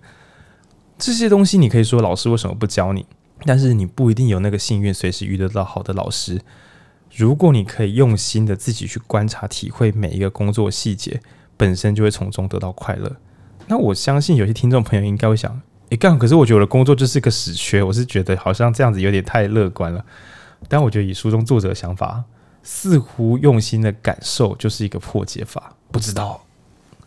[0.98, 3.06] 这些东西你可以说老师为什么不教你？
[3.46, 6.40] 但是你不一定有那个幸运，随时遇得到好的老师。
[7.14, 11.20] 如果你可以用心的自己去观察、体会每一个工作细节，
[11.56, 13.16] 本身就会从中得到快乐。
[13.68, 17.82] 那我相信有些听众朋友应该会想：诶，干，可是我觉得我的工作就是个死缺。
[17.82, 20.04] 我是觉得好像这样子有点太乐观了。
[20.68, 22.22] 但我觉得以书中作者的想法，
[22.62, 25.74] 似乎用心的感受就是一个破解法。
[25.90, 26.40] 不知道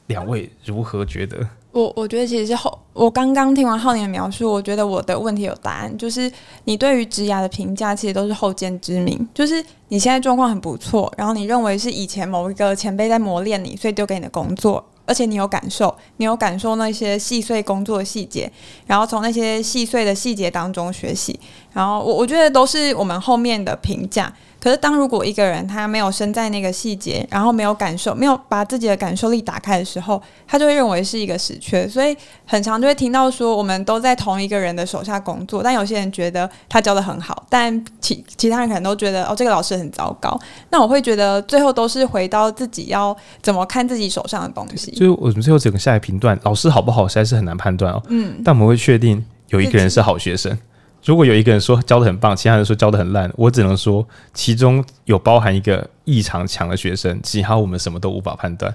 [0.08, 1.48] 两位如何觉得？
[1.72, 6.32] 我我觉得其实是后，我刚刚听完浩年的描述，我觉得我的问题有答案，就是
[6.66, 14.86] 你对于职涯的评价其实都是后见之明，就是你现在状况很不错，然后你认为是以前某一个前辈在磨练你，所以丢给你的工作。
[15.06, 18.52] 而且你有感受，你有感受那些细碎工作细节，
[18.88, 21.40] 然后从那些细碎的细节当中学习，
[21.74, 24.34] 然后我我觉得都是我们后面的评价。
[24.64, 31.86] 可是，当如果一个人他没有身在那个细节，然后没有感受，没有把自己的感受力打开的时候，他就会认为是一个死缺。
[31.86, 40.40] 所以，很常就会听到说，我们都在同一个人的手下工作，但有些人觉得他教的很好，但其其他人可能都觉得哦，这个老师很糟糕。
[40.70, 44.96] 那我会觉得，最后都是回到自己要怎么看自己手上的东西。
[44.96, 48.02] 所以我们最后整个下来评断，老师好不好实在是很难判断哦。
[48.08, 50.58] 嗯，但我们会确定有一个人是好学生。
[51.04, 58.74] 如果有一个人说教的很棒，其他人说教的很烂，我只能说其中有包含一个异常强的学生，其他我们什么都无法判断。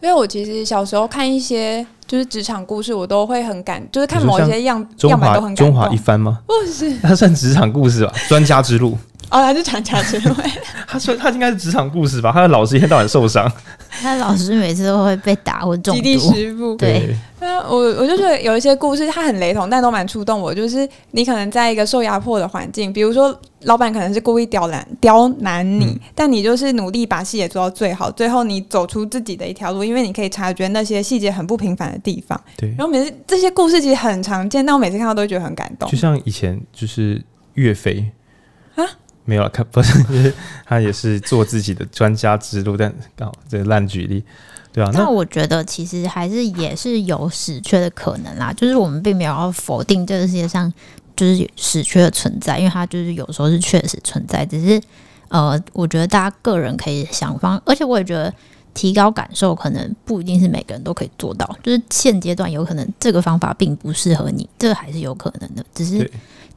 [0.00, 5.56] 所以我其实小时候看一些就是职场故事，我都会很感，就是看某一些样样板都很感。
[5.56, 6.40] 中华一番吗？
[6.46, 8.12] 不是，它算职场故事吧？
[8.28, 8.98] 专家之路
[9.30, 10.34] 哦，他是专家之路。
[10.86, 12.30] 他说他应该是职场故事吧？
[12.32, 13.50] 他的老师一天到晚受伤，
[13.90, 16.02] 他的老师每次都会被打或中毒。
[16.02, 17.14] 极地师傅对。
[17.40, 20.54] 那我我就觉得有一些故事，它很雷同，但都蛮触动我。
[20.54, 32.40] 就是你可能在一个受压迫的环境，比如说老板可能是故意刁难刁难你，嗯、但你就是努力把细节做到最好，最后你走出自己的一条路，因为你可以察觉那些细节很不平凡的地方。
[32.56, 32.70] 对。
[32.70, 35.90] 然后每次这些故事其实很常见，但我每次看到都会觉得很感动。
[35.90, 37.22] 就像以前就是
[37.54, 38.10] 岳飞
[38.76, 38.84] 啊，
[39.24, 40.32] 没有了，看 不是，
[40.66, 44.22] 他也是做自己的专家之路，但刚好这烂举例。
[44.72, 50.72] 对啊，那我觉得其实还是也是有死缺的可能啦，就是我们并没有要否定这个世界上
[51.14, 54.80] 就是死缺的存在，因为它就是有时候是确实存在，只是
[55.28, 58.34] 呃，我觉得大家个人可以想方，而且我也觉得
[58.74, 66.10] 提高感受可能不一定是每个人都可以做到，就是现阶段有可能这个方法并不适合你，这个还是有可能的，只是。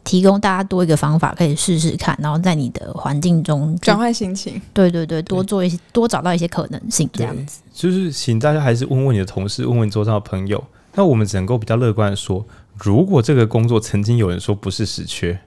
[0.03, 4.62] 提供大家多一个方法可以试试看，然后在你的环境中转换心情。
[4.73, 7.60] 对对对，多做一些，多找到一些可能性，这样子。
[7.73, 10.63] 就是请大家还是问问你的同事，问问桌上的朋友。
[10.95, 12.45] 那我们只能够比较乐观的说，
[12.77, 15.38] 如果这个工作曾经有人说不是死缺，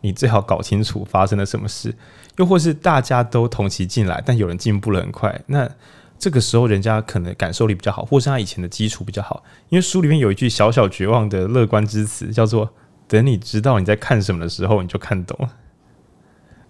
[0.00, 1.94] 你最好搞清楚发生了什么事。
[2.36, 5.70] 又或是大家都同期进来，但有人进步了很快，那
[6.20, 9.42] 这个时候人家可能感受力比较好，或是他以前的基础比较好。
[9.70, 12.70] 因为书里面有一句小小绝望的乐观之词，叫做。
[13.08, 15.50] 等你知道你在看什么的时候，你就看懂了。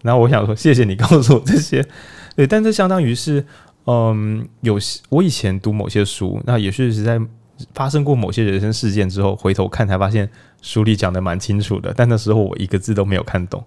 [0.00, 1.86] 然后我想说，谢谢你告诉我这些。
[2.34, 3.44] 对，但这相当于是，
[3.84, 4.78] 嗯，有
[5.10, 7.20] 我以前读某些书，那也是是在
[7.74, 10.26] 发生过某些人生事件之后，回头看才发现
[10.62, 11.92] 书里讲的蛮清楚的。
[11.94, 13.62] 但那时候我一个字都没有看懂。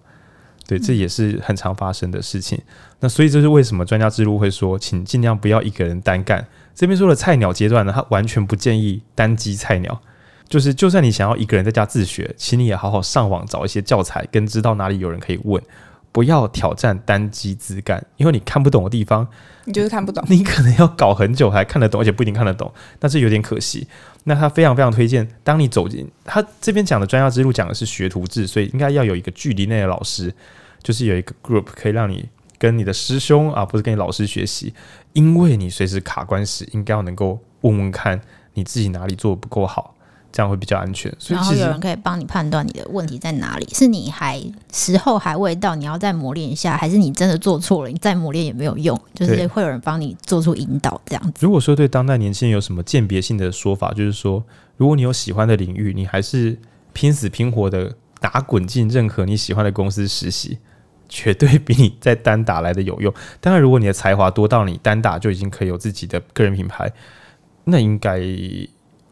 [0.77, 2.59] 对，这也是很常发生的事情。
[2.99, 6.45] 那所以这是为什么专家之路会说，请尽量不要一个人单干。
[6.73, 10.01] 这边说的菜鸟阶段呢，他完全不建议单机菜鸟。
[10.49, 15.61] 就是，就算你想要一个人在家自学，请你也好好上网找一些教材，跟知道哪里有人可以问，
[16.11, 19.27] 不要挑战单机自干，因为你看不懂的地方，
[19.65, 23.87] 你就是看不懂，你可能要搞很久才看得懂，而且不一定看得懂，但是有点可惜。
[24.25, 30.33] 那他非常非常推荐，当你走进他这边讲的专家之路，讲的是学徒制，所以应该要有一个距离内的老师，
[30.83, 34.73] 就是有一个 group 可以让你跟你的师兄啊，不是跟你老师学习，
[35.13, 38.19] 因为你随时卡关时，应该要能够问问看
[38.53, 39.95] 你自己哪里做的不够好。
[40.35, 44.43] 这样会比较安全，所以然后有人可以帮你判断你的问题在哪里，是你还
[44.73, 51.33] 时候还未到，你要再磨练一下，还是你真的做错了，你再磨练也没有用，就是会有人帮你做出引导这样子。
[51.39, 54.43] 如果说对当代年轻人有什么鉴别性的说法，就是说，
[54.75, 56.57] 如果你有喜欢的领域，你还是
[56.93, 60.57] 拼死拼活的打滚进任何你喜欢的公司实习，
[61.15, 63.13] 绝对比你在单打来的有用。
[63.39, 66.91] 当然，如果你的才华多到你单打就已经可以有自己的个人品牌，
[67.65, 68.19] 那应该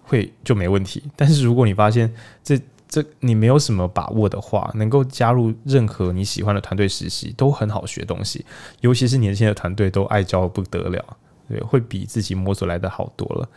[0.01, 1.03] 会就没问题。
[1.15, 2.11] 但是如果你发现
[2.43, 2.59] 这
[2.89, 8.43] 这你没有什么把握的话，能够加入任何你喜欢的团队实习都很好学东西，
[8.79, 11.05] 尤其是年轻的团队都爱教不得了，
[11.47, 13.49] 对，会比自己摸索来的好多了。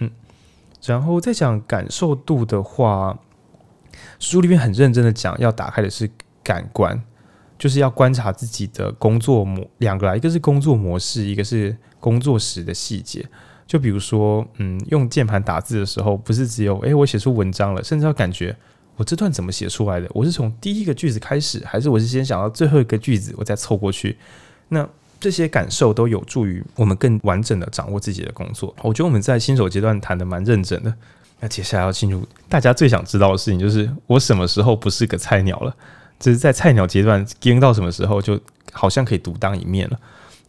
[0.00, 0.10] 嗯，
[0.84, 3.18] 然后再讲感受度的话，
[4.20, 6.10] 书里面很认真的讲，要打开的是
[6.44, 7.02] 感官，
[7.58, 13.26] 就是要观察自己的工作模两个啦，一个是工作模式，一个是工作时的细节。
[13.66, 18.56] 就比如说，嗯，用键盘打字的时候，不是只有诶，我写出文章了，甚至要感觉。
[18.96, 20.08] 我这段怎么写出来的？
[20.14, 24.16] 我是从第一个句子开始，还是我是先想到最后一个句子，我再凑过去？
[24.68, 24.88] 那
[25.18, 28.74] 这些感受都有助于我们更完整的掌握自己的工作。
[28.82, 30.94] 我觉得我们在新手阶段谈得蛮认真的。
[31.40, 35.76] 那接下来要进入大家最想知道的事情，就是我什么时候不是个菜鸟了？
[36.18, 38.40] 只是在菜鸟阶段，跟到什么时候就
[38.72, 39.98] 好像可以独当一面了。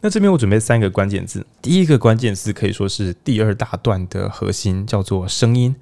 [0.00, 5.74] 那这边我准备三个关键字，第一个关键字可以说是第二大段的核心，叫做声音。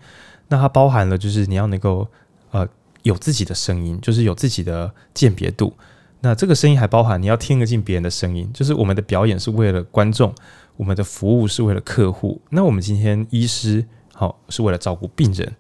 [0.48, 2.08] 那它包含了就是你要能够。
[2.52, 2.66] 呃，
[3.02, 5.74] 有自己的声音，就是有自己的鉴别度。
[6.20, 10.32] 那这个声音还包含你要听得进别人的声音，就是我们的表演是为了观众，
[10.76, 12.40] 我们的服务是为了客户。
[12.50, 15.54] 那我们今天医师好、是为了照顾病人，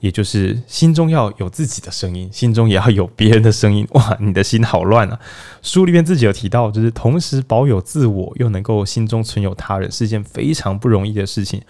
[0.00, 3.86] 也就是心中要有自己的声音，心中也要有别人的声音。
[3.92, 5.18] 哇，你的心好乱啊！
[5.62, 11.62] 书里面自己有提到，就是同时保有自我，又能够心中存有他人，是一件非常不容易的事情。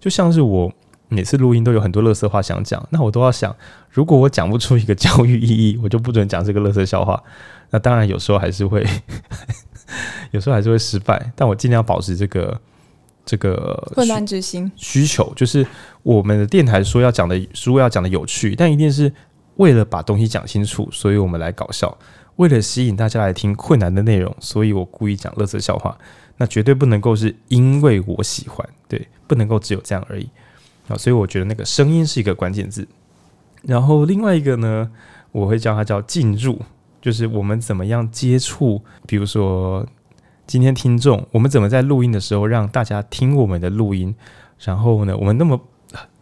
[0.00, 0.72] 就像是我。
[1.08, 3.54] 每次录音都有很多乐色话想讲，那我都要想，
[3.90, 7.22] 如果我讲不出一个教育意义，我就不准讲这个乐色笑话。
[7.68, 8.82] 那当然有时候还是会，
[10.32, 12.58] 有时候还是会失败，但我尽量保持这个
[13.24, 15.66] 这个混乱之心需求，就是
[16.02, 19.12] 我们的电台说要讲的书要讲的有趣，但一定是
[19.56, 21.96] 为了把东西讲清楚，所以我们来搞笑，
[22.36, 25.96] 为了吸引大家来听困难的内容，所以我故意讲乐色笑话。
[26.38, 30.28] 那绝对不能够是因为我喜欢，对，不能够只有这样而已。
[30.88, 32.88] 啊，所以我觉得那个声音是一个关键字，
[33.62, 34.90] 然后另外一个呢，
[35.30, 36.58] 我会叫它叫进入，
[37.00, 39.86] 就是我们怎么样接触，比如说
[40.52, 44.14] 今天听众，我们怎么在录音的时候让大家听我们的录音，
[44.58, 45.58] 然后呢，我们那么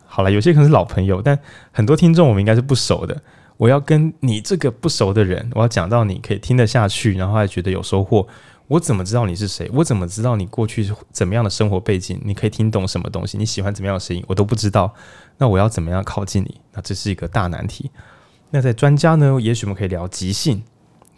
[0.07, 1.37] 好了，有些可能是老朋友，但
[1.73, 3.23] 很多听众我们应该是不熟的，
[3.57, 8.25] 我要跟你这个不熟的人，我要讲到你可以听得下去，然后还觉得有收获。
[8.69, 9.69] 我怎么知道你是谁？
[9.75, 12.21] 我怎么知道你过去是怎么样的生活背景？
[12.25, 13.37] 你可以听懂什么东西？
[13.37, 14.23] 你喜欢怎么样的声音？
[14.29, 14.95] 我都不知道。
[15.39, 16.61] 那我要怎么样靠近你？
[16.75, 17.91] 那这是一个大难题。
[18.51, 19.41] 那在专家呢？
[19.41, 20.63] 也许我们可以聊即兴，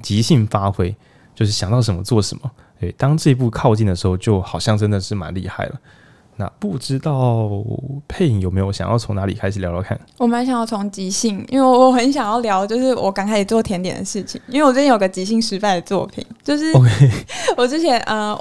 [0.00, 0.96] 即兴发挥，
[1.34, 2.50] 就是想到什么做什么。
[2.82, 5.74] 诶，当这一步靠近的时候，就好像真的是蛮厉害了。
[6.36, 7.48] 那不知道
[8.08, 9.98] 配影有没有想要从哪里开始聊聊看？
[10.16, 14.40] 我蛮想要从即兴，因为我很想要聊，就是我刚开始做甜点的事情。
[14.48, 16.72] 因为我最近有个即兴失败的作品，就是
[17.56, 18.36] 我之前呃，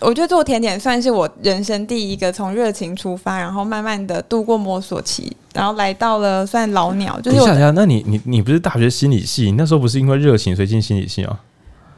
[0.00, 7.20] 我觉得做甜点算是我人生第一个从热情出发，然后慢慢的度过摸索期，然后来到了算老鸟。
[7.20, 9.50] 就是我想想，那你你你不是大学心理系？
[9.58, 11.40] 那时候不是因为热情所以进心理系吗？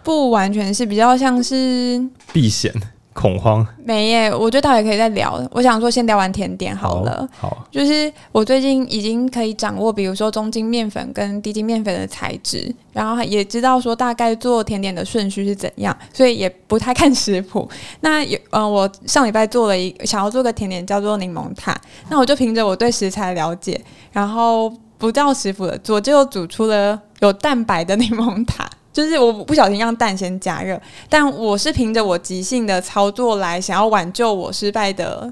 [0.04, 2.00] 不完全是，比较像是
[2.32, 2.72] 避险。
[3.14, 5.40] 恐慌没耶，我觉得大家可以再聊。
[5.52, 7.26] 我想说，先聊完甜点好了。
[7.30, 17.70] 好，好，就是我最近已经可以掌握，比如说中筋面粉跟低筋面粉的材质，然后也知道说大概做甜点的顺序是怎样，所以也不太看食谱。
[18.02, 21.72] 那有，嗯、呃，我上礼拜做了一想要做个甜点，叫做柠檬塔。
[22.08, 28.68] 那我就凭着我对食材了解，然后不照食谱的做，就煮出了有蛋白的柠檬塔。
[28.94, 30.80] 就是我不小心让蛋先加热，
[31.10, 35.30] 但我是凭着我即兴的操作来想要挽救我失败的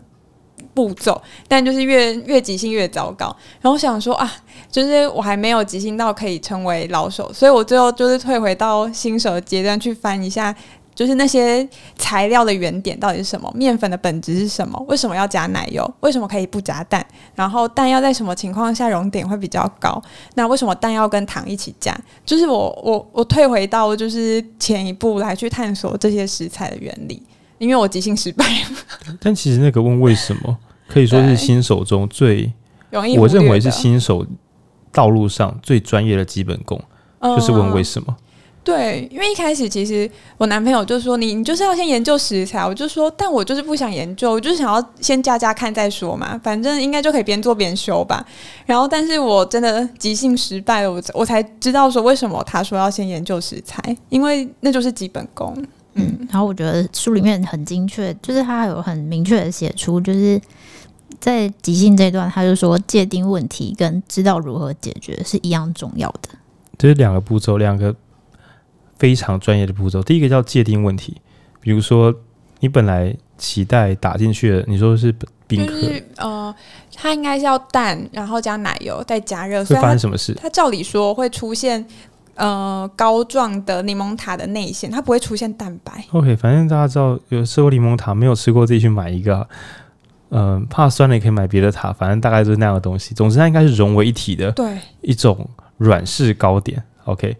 [0.74, 3.34] 步骤，但就是越越即兴越糟糕。
[3.60, 4.30] 然后想说啊，
[4.70, 10.54] 就是我还没有即兴到可以成为老手，所以我最后就是退回到新手阶段去翻一下。
[10.94, 13.50] 就是那些材料的原点到底是什么？
[13.54, 14.78] 面粉的本质是什么？
[14.88, 15.90] 为什么要加奶油？
[16.00, 17.04] 为什么可以不加蛋？
[17.34, 20.00] 然后蛋要在什么情况下熔点会比较高？
[20.34, 21.96] 那为什么蛋要跟糖一起加？
[22.26, 27.22] 就是我我我退回到就是前一步来去探索这些食材的原理，
[27.58, 28.44] 因为我即兴失败。
[29.18, 32.52] 但其实那个问为什么，可以说是新手中最
[32.90, 34.26] 容易，我认为是新手
[34.92, 36.78] 道路上最专业的基本功，
[37.22, 38.14] 就是问为什么。
[38.64, 40.08] 对，因为一开始其实
[40.38, 48.24] 我男朋友就说你你就是要先研究食材，我就说，但我就是不想研究，我就是想要先加加看再说嘛，反正应该就可以边做边修吧。
[48.64, 55.52] 然后，但是我真的即兴失败了，我我才知道说为什么他说要先研究食材，因为那就是基本功。
[55.94, 60.40] 嗯，然后我觉得书里面很精确，就是他有很明确的写出，就是
[61.18, 66.28] 在即兴这段，他就说界定问题跟知道如何解决是一样重要的，
[66.78, 67.92] 这是两个步骤，两个。
[69.02, 70.00] 非常专业的步骤。
[70.00, 71.20] 第一个叫界定问题，
[71.60, 72.14] 比如说
[72.60, 75.12] 你本来脐带打进去的，你说是
[75.48, 76.54] 冰壳，就是呃，
[76.94, 80.32] 它应该是要蛋，然后加奶油再加热，会发生什么事？
[80.40, 81.84] 它照理说会出现
[82.36, 86.04] 呃膏状的柠檬塔的内馅，它不会出现蛋白。
[86.12, 89.48] OK，反正大家知道有吃过柠檬塔，没有吃过自己去买一个。
[90.34, 93.14] 嗯、呃，怕酸的也可以买别的塔，反正大概就是那样的东西。
[93.14, 95.46] 总之，它应该是融为一体的，对，一种
[95.76, 96.82] 软式糕点。
[97.04, 97.36] OK，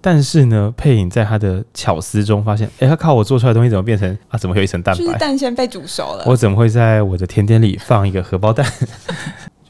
[0.00, 4.38] 但是呢，配影在他的巧思中发现，哎，他靠我做出来的东西怎么变成啊？
[4.38, 5.02] 怎么会有一层蛋白？
[5.02, 6.24] 就是蛋先被煮熟了。
[6.26, 8.66] 我怎么会在我的甜点里放一个荷包蛋？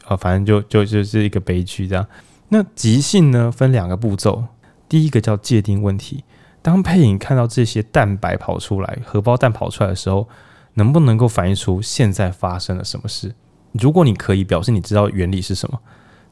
[0.06, 2.06] 啊， 反正就就就是一个悲剧这样。
[2.48, 4.44] 那即兴呢，分两个步骤，
[4.88, 6.24] 第一个叫界定问题。
[6.62, 10.28] 当配影看到这些蛋白跑出来，荷包蛋跑出来的时候。
[10.74, 13.34] 能不能够反映出现在发生了什么事？
[13.72, 15.80] 如果你可以，表示你知道原理是什么，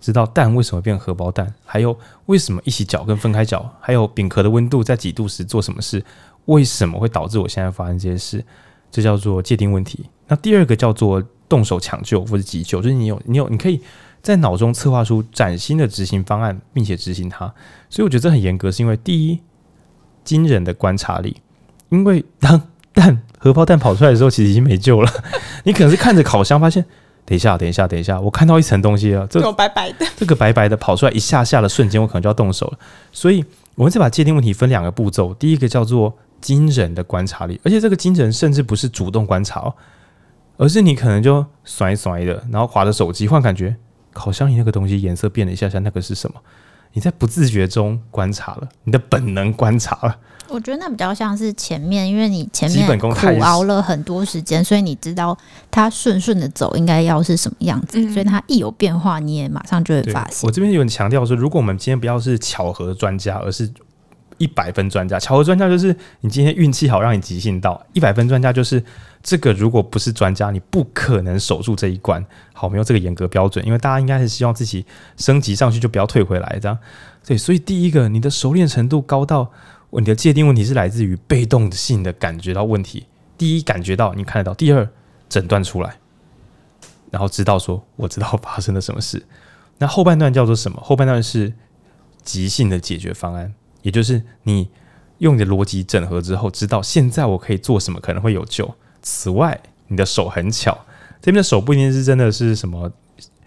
[0.01, 6.05] 知道蛋为什么变荷包蛋，还有为什么一起搅跟分开搅，还有饼壳的温度在几度时做什么事，
[6.47, 8.45] 为什么会导致我现在发生这些事？
[8.91, 10.07] 这叫做界定问题。
[10.29, 13.81] 那第二个叫做动手抢救或者急救，就是你有你有你可以
[14.23, 17.53] 在脑中策划出崭新的执行方案，并且执行它。
[17.91, 19.41] 所以我觉得这很严格，是因为第一，
[20.25, 21.37] 惊人的观察力，
[21.91, 22.61] 因为当
[22.93, 25.11] 蛋 荷包蛋跑出来的时候，其实已经没救了。
[25.65, 26.85] 你可能是看着烤箱，发现
[27.27, 32.79] 等一下，等一下，等一下，我看到一层东西了，这个白白的， 这个白白的跑出来一下下的瞬间，我可能就要动手了。
[33.13, 35.35] 所以，我们再把界定问题分两个步骤。
[35.35, 39.75] 第一个叫做惊人的观察力，而且这个惊人甚至不是主动观察哦，
[40.57, 43.75] 而是你可能就甩甩的，然后划着手机，换感觉，
[44.13, 46.41] 烤箱里那个东西颜色变了一下下，那个是什么？
[46.93, 50.17] 你在不自觉中观察了，你的本能观察了。
[50.49, 55.37] 我觉得那比较像是前面，因为你前面苦熬了很多时间，所以你知道
[55.71, 60.47] 它顺顺的走应该要是什么样子，嗯、所以它一有变化，你也马上就会发现。
[60.47, 63.71] 我这边有点强调说，如果我们今天不要是巧合专家，而是
[64.39, 65.19] 一百分专家。
[65.19, 68.83] 巧合专家就是你今天运气好让你即兴到，一百分专家就是
[69.23, 72.25] 这个如果不是专家，你不可能守住这一关。
[72.53, 74.87] 好，没有这个严格标准，因为大家应该是希望自己
[75.17, 76.79] 升级上去就不要退回来，这样。
[77.27, 79.51] 对，所以第一个，你的熟练程度高到。
[80.01, 83.07] 你的界定问题是来自于被动性的感觉到问题。
[83.39, 84.89] 第一，感觉到你看得到；第二，
[85.29, 85.99] 诊断出来，
[87.11, 89.25] 然后知道说我知道发生了什么事。
[89.79, 90.81] 那后半段叫做什么？
[90.83, 91.53] 后半段是
[92.23, 94.69] 即兴的解决方案，也就是你
[95.19, 98.75] 用你的逻辑整合之后，知道现在我可以做什么可能会有救。
[99.03, 100.87] 此外，你的手很巧，
[101.21, 102.91] 这边的手不一定是真的是什么，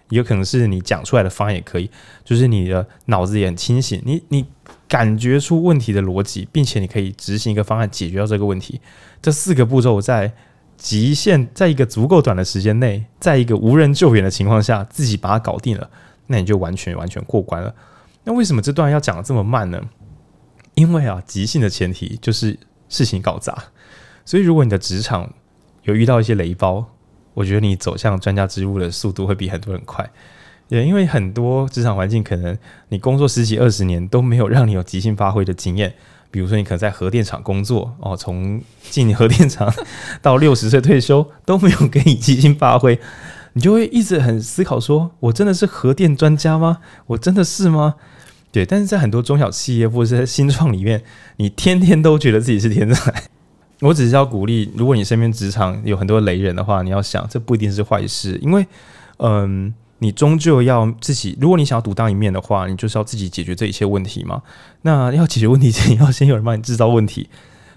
[0.08, 1.90] 也有可能是你讲出来的方案也可以，
[2.24, 4.46] 就是你的脑子也很清醒，你你。
[4.90, 8.80] 感觉出问题的逻辑，并且你可以执行一个方案解决掉这个问题。
[9.22, 10.32] 这四个步骤在
[10.76, 15.88] 极限，在一个足够短的时间内，在一个无人救援的情况下，自己把它搞定了，
[16.26, 17.72] 那你就完全完全过关了。
[18.24, 19.80] 那为什么这段要讲得这么慢呢？
[20.74, 23.56] 因为啊，即兴的前提就是事情搞砸。
[24.24, 25.32] 所以如果你的职场
[25.84, 26.84] 有遇到一些雷包，
[27.32, 30.10] 我觉得你走向专家之路的速度会比很多人快。
[30.70, 32.56] 也因为很多职场环境，可能
[32.88, 35.92] 你工作十几二十年都没有让你有即兴发挥的经验。
[36.32, 39.68] 比如说，你可能在核电厂工作哦，从进核电厂
[40.22, 43.00] 到六十岁退休都没有给你即兴发挥，
[43.54, 46.78] 你就会一直很思考：说我真的是核电专家吗？
[47.08, 47.96] 我真的是吗？
[48.52, 48.64] 对。
[48.64, 51.02] 但是在很多中小企业或者是在新创里面，
[51.38, 53.12] 你天天都觉得自己是天才。
[53.80, 58.64] 我只是要鼓励，如果你身边职场有很多雷人的话，你要想，这不一定是坏事，因为
[59.16, 59.74] 嗯。
[60.00, 64.42] 你终究要自己，如果你想要独当一面的话，你就是要自己解决这一切问题嘛。
[64.82, 67.28] 那要解决问题前，要先有人帮你制造问题，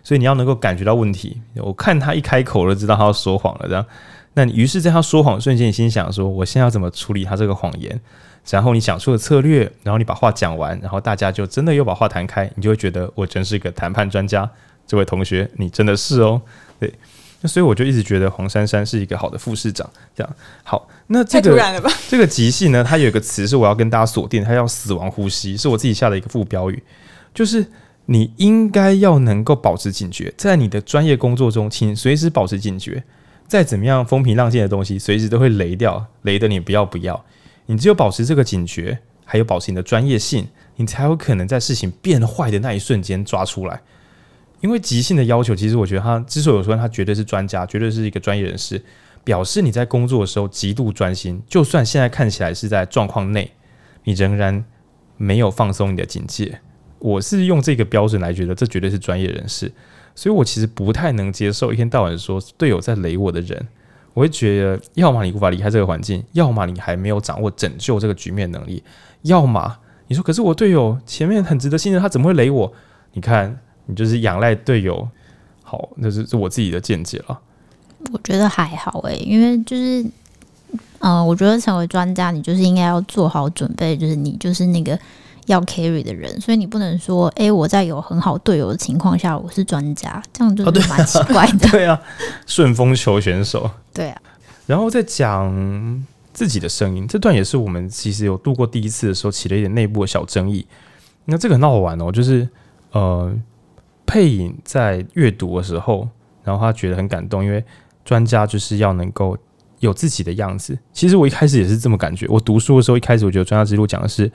[0.04, 1.42] 所以你要能够感觉到问题。
[1.56, 3.86] 我看他一开口了，知道他要说谎了，这样。
[4.34, 8.02] 那你于是在他说谎瞬间，你心想说：“我现在要怎么处理他这个谎言？”
[8.50, 14.50] 然后你想出了策略，然后你把话讲完，然后大家就真的又把话谈开，你就会觉得我真是个谈判专家。
[14.88, 16.42] 这位同学，你真的是哦，
[16.80, 16.94] 对。
[17.44, 20.88] 那所以我就一直觉得黄珊珊是一个好的副市长，这样好。
[21.08, 26.82] 那这个这个即兴呢，它有一个词是我要跟大家锁定，它叫死亡呼吸，是我自己下的一个副标语，
[27.34, 27.66] 就是
[28.06, 33.04] 你应该要能够保持警觉，在你的专业工作中，请随时保持警觉。
[33.46, 37.24] 再怎么样风平浪静的东西，随时都会雷掉，雷的你不要不要。
[37.66, 43.82] 你只有保持这个警觉，还有保持你的专业性，你才有可能在事情变坏的那一瞬间抓出来。
[44.64, 48.82] 因为即兴的要求，其实我觉得他之所以说他绝对是专家，绝对是一个专业人士，
[49.22, 51.44] 表示你在工作的时候极度专心。
[51.46, 53.52] 就算现在看起来是在状况内，
[54.06, 54.64] 你仍然
[55.18, 56.62] 没有放松你的警戒。
[57.00, 59.70] 我是用这个标准来觉得，这绝对是专业人士。
[60.16, 63.68] 所以我其实不太能接受一天到晚说队友在雷我的人。
[64.14, 68.82] 我会觉得，要么你无法离开这个环境，要么你还没有掌握拯救这个局面能力，
[69.24, 72.74] 要么你说，可是我队友前面很值得信任，他怎么会雷我？
[73.12, 73.60] 你看。
[73.86, 75.08] 你就是仰赖队友。
[75.66, 77.40] 好，那是是我自己的见解了。
[78.12, 80.04] 我觉得还好诶、欸，因为就是，
[81.00, 85.00] 嗯、呃，我觉得成为专家，你就是应该要做好准备，就是你就是那个
[85.48, 91.68] 要 carry 的人，所以你不能说，哎、欸，我在有很好队友的情况下，我是专家，这样就是蛮奇怪的。
[91.70, 92.00] 哦、 对啊，
[92.46, 93.72] 顺风球选手。
[93.94, 94.22] 对啊，
[94.68, 100.68] 然后再讲自己的声音，这段也是我们其实有度过第一次的时候起了一点内部的小争议。
[101.26, 102.48] 那这个很好玩哦，就是
[102.92, 103.34] 呃。
[104.06, 106.08] 佩颖在阅读的时候，
[106.44, 107.64] 然后他觉得很感动，因为
[108.04, 109.38] 专家就是要能够
[109.80, 110.78] 有自己的样子。
[110.92, 112.26] 其实我一开始也是这么感觉。
[112.30, 114.32] 我读书的时候，一开始我觉得《专家之路》讲的是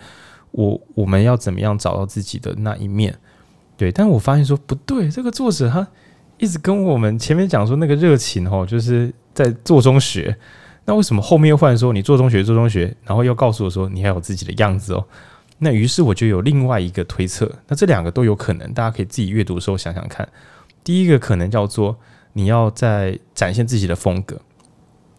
[0.51, 3.17] 我我们要怎么样找到自己的那一面，
[3.77, 3.93] 对。
[3.93, 5.87] 但我发现说不对，这个作者他
[6.39, 10.37] 一直跟我们前面讲说那个热情哦，就是在做中学。
[10.87, 15.05] 那为什么后面又换说你做中学做中学，然后又告诉我说你还有自己的样子哦？
[15.59, 20.29] 那于是我就有另外一个推测，那这两个都有可能，大家可以自己阅读的时候想想看。
[20.85, 21.99] 第一个可能叫做
[22.33, 24.41] 你要在展现自己的风格，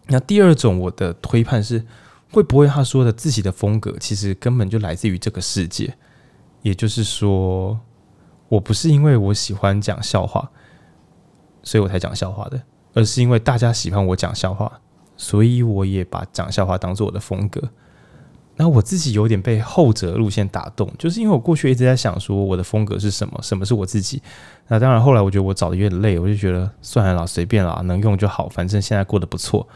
[0.06, 1.84] 那第二种我的推判是，
[2.32, 5.94] 会不会他说的自己的风格其实根本就来自于这个世界，
[6.62, 7.78] 也就是说，
[8.48, 10.50] 我不是因为我喜欢讲笑话，
[11.62, 12.62] 所以我才讲笑话的，
[12.94, 14.80] 而是因为大家喜欢我讲笑话，
[15.16, 17.70] 所以我也把讲笑话当做我的风格。
[18.60, 24.20] 然后我自己有点被后者路线打动，就是因为我过去一直在想说我的风格是什么，什么是我自己。
[24.68, 29.66] 那当然后来我觉得我找的有点累，我就觉得算了啦，随便啦，能用就好，反正现在过得不错。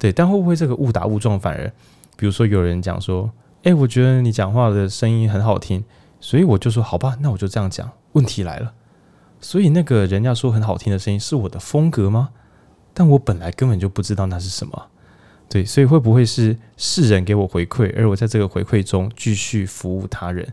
[0.00, 1.72] 对，但会不会这个误打误撞，反而
[2.16, 3.30] 比如说有人讲说，
[3.62, 5.84] 哎，我觉得你讲话的声音很好听，
[6.18, 7.88] 所以我就说好吧，那我就这样讲。
[8.14, 8.72] 问题来了，
[9.40, 12.30] 所以那个人家说很好听的声音是我的风格吗？
[12.92, 14.86] 但我本来根本就不知道那是什么。
[15.54, 20.44] 对，所以会不会是世人给我回馈，而我在这个回馈中继续服务他人？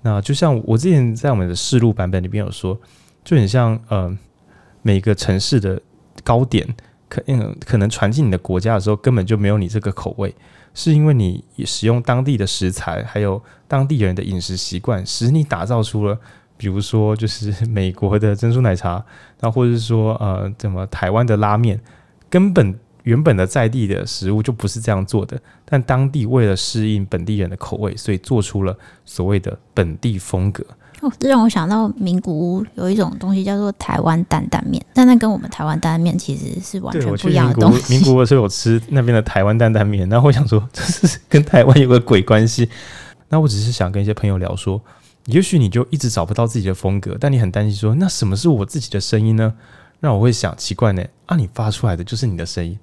[0.00, 2.76] 那就像我之前在我们的试录版本里边有说，
[3.22, 4.18] 就很像呃，
[4.82, 5.80] 每个城市的
[6.24, 6.66] 糕点
[7.08, 10.34] 可嗯可能传进你的国家的时候，根本就没有你这个口味，
[10.74, 16.18] 是因为你使用当地的食材，还有当地人的饮食习惯，使你打造出了，
[16.56, 19.06] 比如说就是美国的珍珠奶茶，
[19.38, 21.80] 那或者是说呃，怎么台湾的拉面，
[22.28, 22.76] 根本。
[23.02, 30.64] 原本的在地的食物就不是这样做的，但当地为了适应本地人的口味，所以做出了所谓的本地风格。
[31.00, 37.92] 哦，这让我想到名古屋有一种东西叫做台湾担担面，但那跟我们台湾担担面其实是完全不一样的东西。
[37.92, 42.68] 名古屋的时候有吃那边的台湾担担面，然后我想说这是跟台湾有个鬼关系。
[43.30, 44.80] 那我只是想跟一些朋友聊说，
[45.24, 49.54] 也许你就一直找不到自己的风格，但你很担心说，那什么是我自己的声音呢？
[49.98, 52.78] 那我会想，奇怪呢，啊，你发出来的就是你的声音。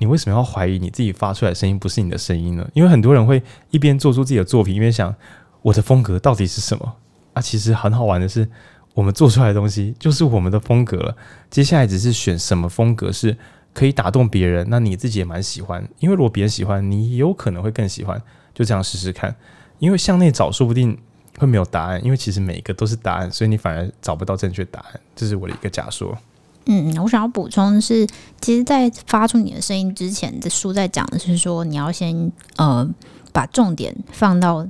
[0.00, 2.66] 你为什么要怀疑你自己发出来的声音不是你的声音呢？
[2.72, 5.14] 因为很多人会一边做出自己的作品，一边想
[5.60, 6.96] 我的风格到底是什么
[7.34, 7.42] 啊？
[7.42, 8.48] 其实很好玩的是，
[8.94, 11.14] 我们做出来的东西就是我们的风格了。
[11.50, 13.36] 接下来只是选什么风格是
[13.74, 15.86] 可以打动别人，那你自己也蛮喜欢。
[15.98, 18.20] 因为如果别人喜欢，你有可能会更喜欢。
[18.54, 19.36] 就这样试试看，
[19.78, 20.98] 因为向内找，说不定
[21.38, 22.02] 会没有答案。
[22.04, 25.00] 因为其实每一个都是答案，所以你反而找不到正确答案。
[25.14, 26.16] 这是我的一个假说。
[26.72, 28.06] 嗯，我想要补充的是，
[28.40, 32.88] 其实，在发出你的声音之前，的书在讲的是说，你要先呃
[33.32, 34.64] 把重点放到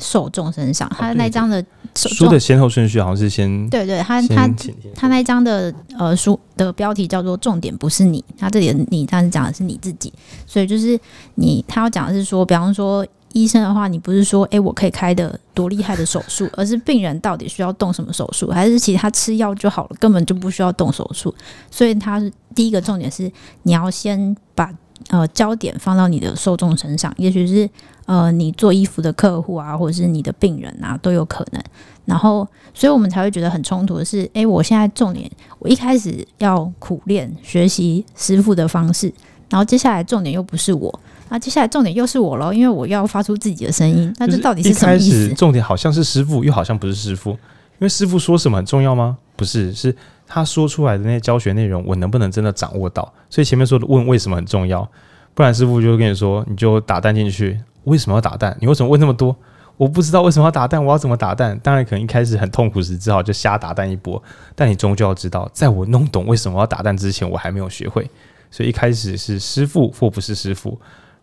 [0.00, 0.90] 受众身上。
[0.98, 1.64] 他那张的
[1.94, 4.50] 书的先后顺序好像是先对对，他他
[4.96, 10.12] 他那张的呃书的标题叫做“重点不是你”，他这里的你，他是讲的是你自己，
[10.44, 10.98] 所以就是
[11.36, 13.06] 你他要讲的是说，比方说。
[13.32, 21.34] 医生的话，你不是说诶，我可以开的多厉害的手术，而是病人到底需要动什么手术，还是其实他吃药就好了，根本就不需要动手术。
[21.70, 22.20] 所以他
[22.54, 23.30] 第一个重点是，
[23.64, 24.72] 你要先把
[25.10, 27.68] 呃焦点放到你的受众身上，也许是
[28.06, 31.62] 呃你做衣服的客户啊，或者是你的病人啊都有可能。
[32.06, 39.12] 然后，所以我们才会觉得很冲突的是，诶，我现在重点，我一开始要苦练学习师傅的方式，
[39.50, 41.00] 然后接下来重点又不是我。
[41.30, 44.12] 那接下来重点又是我喽，因为我要发出自己的声音。
[44.18, 45.28] 那这到底是什么意思？
[45.34, 47.30] 重点好像是师傅，又好像不是师傅。
[47.30, 49.16] 因为师傅说什么很重要吗？
[49.36, 49.94] 不是，是
[50.26, 53.12] 他说出来的那些教学内容，我能不能真的掌握到？
[53.30, 54.88] 所以前面说的问为什么很重要，
[55.32, 57.60] 不然师傅就会跟你说，你就打蛋进去。
[57.84, 58.56] 为什么要打蛋？
[58.60, 59.36] 你为什么问那么多？
[59.76, 61.56] 我不知道为什么要打蛋，我要怎么打蛋？
[61.62, 64.20] 当然可能一开始很痛苦时，只好就瞎打蛋一波。
[64.56, 68.10] 但你终究要知道，在我弄懂为什么要打蛋之前，我还没有学会。
[68.50, 70.76] 所以一开始是师傅或不是师傅。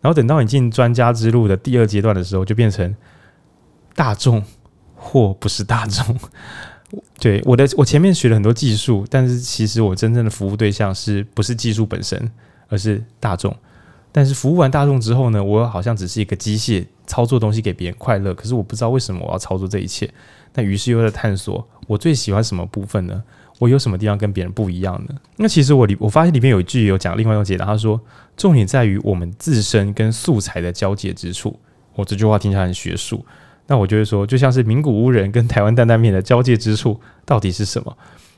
[0.05, 2.95] 然后等到你进专家之路的第二阶段的时候，就变成
[3.95, 4.43] 大众
[4.95, 6.15] 或不是大众。
[7.17, 12.31] 对，我的，我前面学了很多技术，但是其实我真正的服务对象是不是技术本身，
[12.67, 13.51] 而是大众。
[14.11, 20.07] 但是服务完大众之后呢，我好像只是一个机械操作东西给别人快乐，可是我不知道为什么我要操作这一切。
[20.53, 23.23] 那于是又在探索我最喜欢什么部分呢？
[23.59, 25.15] 我有什么地方跟别人不一样呢？
[25.37, 27.99] 那其实我里我发现里面有一句有讲另外一种解答，他说
[28.35, 31.57] 重点在于我们自身跟素材的交界之处。
[31.95, 33.25] 我这句话听起来很学术，
[33.67, 37.97] 那我就会说，就像是名古屋人跟台湾担担面的交界之处到底是什么？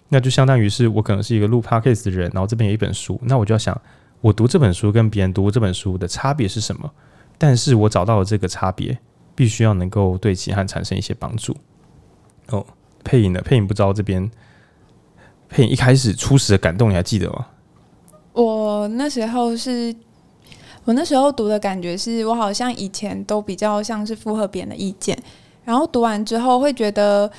[0.10, 3.80] 那就相当于是我可能是一个录 podcast 的人，然后这边有一本书，那我就要想，
[4.22, 6.92] 我读这本书跟别人读这本书的差别是什么？
[7.40, 8.98] 但是我找到了这个差别，
[9.34, 11.58] 必须要能够对其他人产生一些帮助。
[12.50, 12.66] 哦，
[13.04, 14.30] 配音的配音不知道这边。
[15.50, 17.48] 配一开始初始的感动，你还记得吗？
[18.34, 19.96] 我那时候是，
[20.86, 25.18] 我那时候读的感觉是我好像以前都比较像是附和别人的意见，
[25.66, 27.32] 然后读完之后会觉得，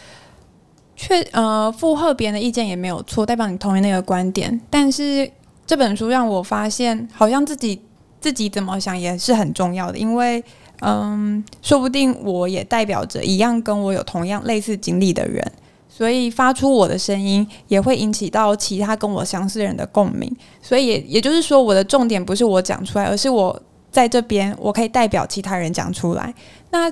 [0.96, 4.60] 确呃附和别人的意见也没有错，代表你同意那个观点。
[4.68, 5.30] 但是
[5.66, 7.80] 这本书让我发现，好像自己
[8.20, 10.42] 自己怎么想也是很重要的，因为
[10.80, 15.52] 嗯，说不定我也代表着一样跟我有同样类似经历的人。
[15.98, 20.32] 所以发出我的声音，也会引起到其他跟我相似人的共鸣。
[20.62, 26.32] 所以也也就是说，我的重点不是我讲出来，而是我在这边，我可以代表其他人讲出来。
[26.70, 26.88] 那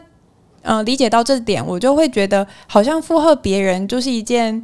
[0.63, 4.61] 呃，理解到这点，我就会觉得好像附和别人就是一件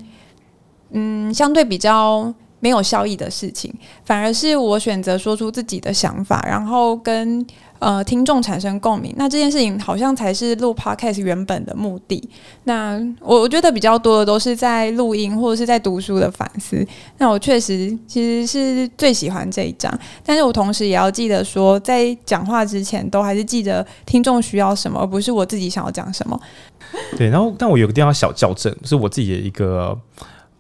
[0.91, 3.73] 嗯，相对比较没有效益的事情，
[4.05, 7.47] 反而是我选择说出自己的想法，然后跟。
[7.83, 12.23] 呃，听众产生共鸣，那这件事情好像才是录 Podcast 原本的目的。
[12.63, 16.87] 那我我觉得比较多的都是在录音或者是在读书的反思。
[17.19, 19.93] 那我确实其实是最喜欢这一章，
[20.25, 26.41] 但是我同时也要记得说，在讲话之前都还是记得听众需要什么，而不是我自己想要讲什么。
[27.19, 29.99] 对，然后但我有个地方小校正，是我自己的一个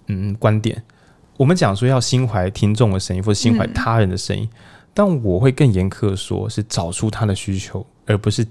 [0.09, 0.83] 嗯观点。
[1.37, 4.43] 我们讲说要心怀听众的声音，或者心怀他人的声音。
[4.53, 4.59] 嗯
[4.95, 8.47] 但我会更严苛，说是找出他的需求，而不是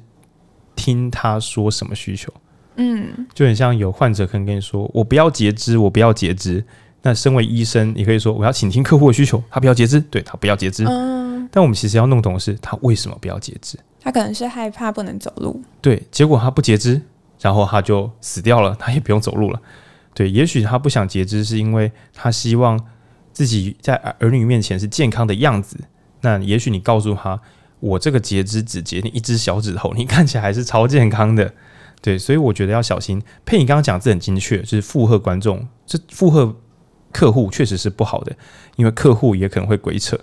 [0.76, 2.34] 听他说什么需求。
[2.76, 6.64] 嗯，就很像有患者可能跟你说：“我不要截肢，我不要截肢。”
[7.04, 13.78] 那身为医生，你可以说：“我要倾听客户的需求，他不要截肢，对，他不要截肢。”嗯，但我们其实要弄懂的是，他为什么不要截肢？
[14.00, 15.62] 他可能是害怕不能走路。
[15.82, 17.02] 对，结果他不截肢，
[17.40, 19.62] 然后他就死掉了，他也不用走路了。
[20.14, 22.80] 对，也许他不想截肢，是因为他希望
[23.34, 25.78] 自己在儿女面前是健康的样子。
[26.22, 27.40] 那也许你告诉他，
[27.80, 31.54] 我这个截肢只截你一只小指头，你看起来还是超健康的，
[32.02, 33.22] 对，所以我觉得要小心。
[33.46, 36.56] 佩你刚刚讲的字很精确，就是附和观众，这附和
[37.12, 38.36] 客户确实是不好的，
[38.76, 40.20] 因为客户也可能会鬼扯。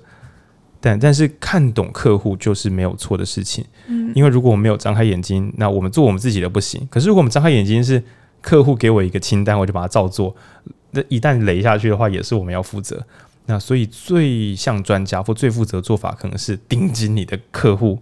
[0.81, 6.87] 但但是看懂客户就是没有错的事情，嗯，因为如果我们没有张开眼睛，那我们做我们自己的不行。
[6.89, 8.01] 可是如果我们张开眼睛，是
[8.41, 10.37] 客户给我一个清单，我就把它照做，
[10.93, 13.05] 那一旦雷下去的话，也是我们要负责。
[13.51, 17.99] 那所以最像专家或最负责做法，可能是盯紧你的客户，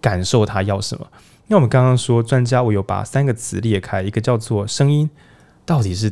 [0.00, 1.06] 感受他要什么。
[1.48, 5.10] 那我们刚刚说专家，我有把三个词列开，一个叫做声音，
[5.66, 6.10] 到底是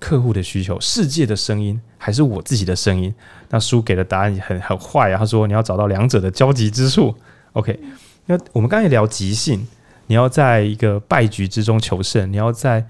[0.00, 3.14] 客户的需求、世界的声音，还是我自己的声音？
[3.50, 7.14] 那书给的答案很很坏啊，他说你要找到两者的交集之处。
[7.52, 7.78] OK，
[8.26, 9.68] 那我们刚才聊即兴，
[10.08, 12.84] 你要在一个败局之中求胜，你要在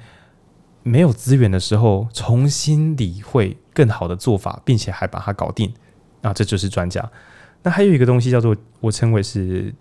[0.83, 3.57] 没有资源的时候重新理会。
[3.73, 5.73] 更好的做法，并且还把它搞定，
[6.21, 7.09] 啊，这就是专家。
[7.63, 9.73] 那还有一个东西叫做，我称为是，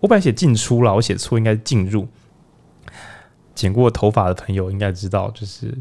[0.00, 2.08] 我本来写进出了，我写错，应该进入。
[3.54, 5.72] 剪过头发的朋友应该知道，就是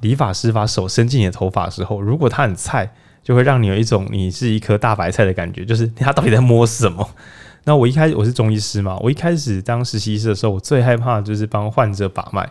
[0.00, 7.06] 理发师把手伸进你的头发的时候，如果他很菜，就会让你有一种你是一颗大白菜的感觉，就是他到底在摸什么？
[7.64, 12.50] 那我一开始我是中医师嘛，我一开始当实习医师的时候，我最害怕就是帮患者把脉。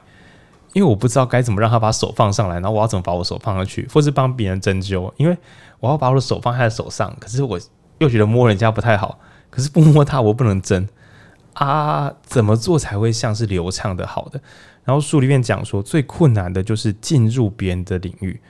[0.73, 5.37] 因为我不知道该怎么让他把手放上来，然后我要怎么把我手放上去，或是帮别人针灸，因为
[5.79, 7.59] 我要把我的手放在手上，可是我
[7.99, 9.19] 又觉得摸人家不太好，
[9.51, 10.89] 可是不摸他我不能针
[11.53, 14.41] 啊，怎么做才会像是流畅的好的？
[14.83, 18.41] 然后书里面讲说，最困难的就是进入别人的领域，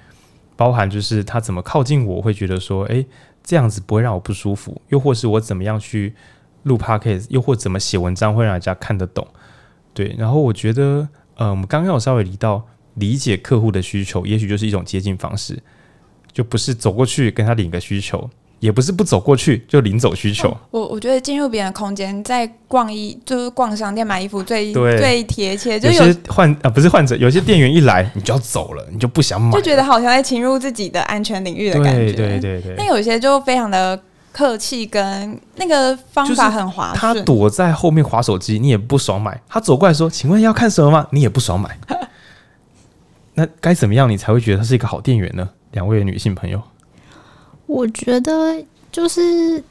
[0.55, 3.05] 包含就是他怎么靠近我，会觉得说，诶，
[3.43, 6.15] 这样子不会让我不舒服，又或是我怎么样去
[6.63, 9.27] 录 p o c a s t 又或怎么写文章会让人家看得懂，
[9.93, 11.09] 对，然后我觉得。
[11.35, 12.63] 呃，我们刚刚有稍微提到
[12.95, 15.57] 理解客户的需求，也许就是一种接近方式，
[16.31, 18.29] 就不是走过去跟他领个需求，
[18.59, 20.49] 也不是不走过去就领走需求。
[20.49, 25.79] 哦、我我觉得进入别人的空间，在逛衣就是逛商店买衣服最最贴切。
[25.79, 32.13] 就有，有些患啊、呃、不是患者，有些店员一来你就要走了，你就不想买，就觉得好像在侵入自己的安全领域的感觉。
[32.13, 32.75] 对对对对。
[32.77, 33.99] 但有些就非常的。
[34.33, 39.39] 客气跟那个方法很滑顺，他躲在后面划手机，你也不爽买。
[39.47, 41.79] 他走过来说：“请问要看什么吗？”你也不爽买。
[43.35, 45.47] 那该怎么样你才会觉得他是一个好店员呢？
[45.71, 46.61] 两位女性朋友，
[47.65, 49.63] 我觉得就是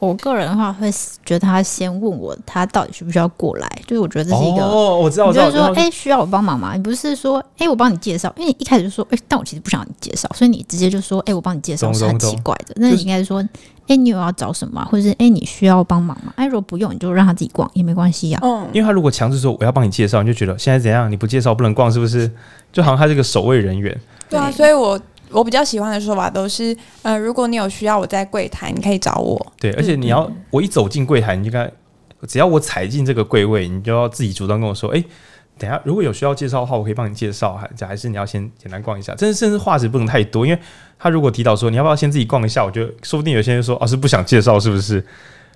[0.00, 0.90] 我个人的话会
[1.24, 6.74] 觉得他先问我他到底需不需要过来，就是我觉得这是一个哦，我知道，我知道，就是说，哎、欸，需要我帮忙吗？
[6.74, 12.74] 你不是说，哎、欸，我帮你介绍，因为你一开始就说，哎、欸，但我其实不想让你介绍，所以你直接就说，哎、欸，我帮你介绍是很奇怪的。
[12.78, 13.40] 那你应该是说，
[13.84, 16.32] 哎、欸，你有要找什么，或者是哎、欸，你需要帮忙吗？
[16.36, 18.38] 哎、欸，如果不用，你就让他自己逛也没关系呀。
[18.42, 21.10] 嗯，因为他如果强制说我要帮你介绍，你就觉得现在怎样？
[21.10, 22.30] 你不介绍不能逛，是不是？
[22.72, 23.98] 就好像他是个守卫人员。
[24.28, 25.00] 对啊，所以我。
[25.30, 29.44] 我比较喜欢的说法都是，呃，如果你有需要，我在柜台，你可以找我。
[29.58, 31.68] 对，而且你要我一走进柜台，你就该，
[32.28, 35.02] 只要我踩进这个柜位，你就要自己主动跟我说，哎，
[35.58, 39.14] 等下如果有需要介绍的话，我可以帮你介绍，还还是你要先简单逛一下。
[39.14, 40.58] 真的，甚至话词不能太多，因为
[40.98, 45.04] 他如果提到说你要不要先自己逛一下，我觉得说不定有些人说哦是不想介绍，是不是？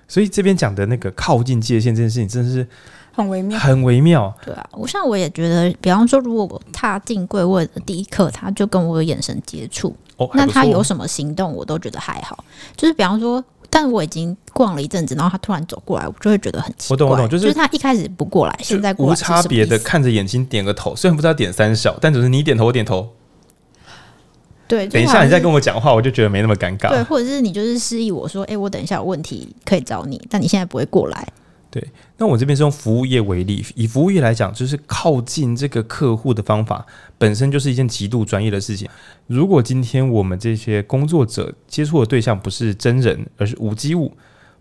[0.07, 2.67] 所以这边讲的那个靠近界限这件事情，真的是。
[3.11, 4.33] 很微妙，很微妙。
[4.45, 12.41] 对啊，我像我也觉得，比方说，如果我踏进柜位的第一刻，他就跟我有眼神接触，哦，那他有什么行动，我都觉得还好。
[12.77, 16.93] 就是比方说，但我已经逛了一阵子，然后他突然走过来，我就会觉得很奇怪。
[16.93, 23.09] 我懂，我懂，就是、就是、他一开始不过来，现在过来，无差别的看着眼睛点个头，虽然不知道点三小，但只是你点头，我点头。
[24.67, 26.89] 对，等一下你再跟我讲话，我就觉得没那么尴尬。
[26.89, 31.27] 对，或者是你就是示意我说，哎、欸，我等一下有问题可以找你，但你现在不会过来。
[31.71, 36.83] 对，那我这边是用服务业为例，以服务业来讲，就是靠近这个客户的方法
[37.17, 38.89] 本身就是一件极度专业的事情。
[39.27, 44.11] 如果今天我们这些工作者接触的对象不是真人，而是无机物，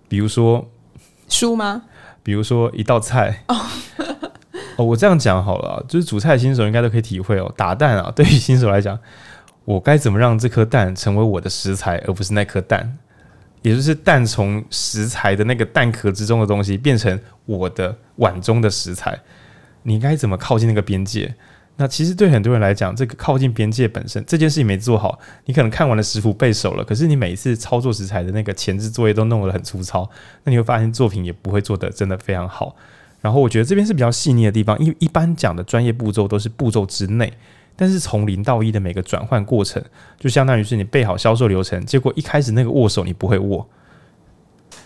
[0.07, 0.69] 比如说
[1.29, 1.83] 书吗？
[2.23, 3.57] 比如说一道菜哦，
[4.77, 7.51] 哦，我这样讲好了，就是煮菜新手应该都可以体会哦。
[7.57, 8.99] 打蛋啊，对于新手来讲，
[9.65, 12.99] 我该怎么让这颗蛋成为我的食材，而不是那颗蛋？
[13.69, 19.19] 也就是蛋从食材的那个蛋壳之中的东西变成我的碗中的食材，
[19.83, 21.35] 你该怎么靠近那个边界？
[21.77, 30.09] 那其实对很多人来讲，这个靠近边界本身这件事情没做好，你可能看完了食谱背熟了，可是你每一次操作食材的那个前置作业都弄得很粗糙，
[30.45, 32.75] 那你会发现作品也不会做得真的非常好。
[33.21, 37.33] 然后我觉得这边是比较细腻的地方，因为一般讲的专业步骤都是步骤之内。
[37.81, 39.81] 但是从零到一的每个转换过程，
[40.19, 43.65] 就相当于是你背好销售流程，结果一开始那个握手你不会握，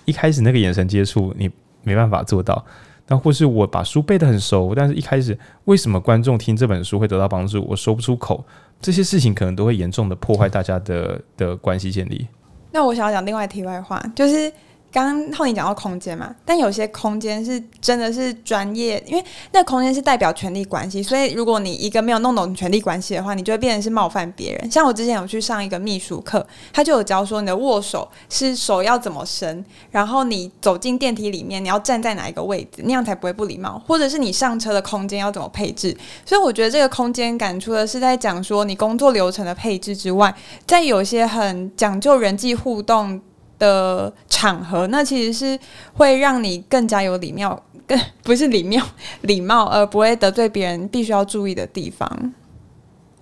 [0.05, 1.51] 一开始那个眼神接触你
[1.83, 2.63] 没办法做到。
[3.09, 8.45] 那或是我把书背得很熟，但是一开始为什么观众听这本书会得到帮助，我说不出口，
[8.79, 12.29] 这些事情可能都会严重的破坏大家的的关系建立。
[12.71, 14.53] 那我想要讲另外题外话，就是。
[14.93, 24.71] 刚刚浩宁讲到空间嘛，但有些空间是真的是专业，因为那个空间是代表权力关系，所以如果你一个没有弄懂权力关系的话，你就会变成是冒犯别人。
[24.71, 35.97] 像我之前有去上一个秘书课，他就有教说你的握手是手要怎么伸，然后你走进电梯里面你要站在哪一个位置，那样才不会不礼貌，或者是你上车的空间要怎么配置。
[36.27, 40.35] 所以我觉得这个空间感除了是在讲说你工作流程的配置之外，
[40.67, 43.19] 在有些很讲究人际互动
[43.63, 45.57] 的场合，那其实是
[45.93, 48.85] 会让你更加有礼貌，更 不是礼貌，
[49.21, 52.33] 礼貌而不会得罪别人，必须要注意的地方。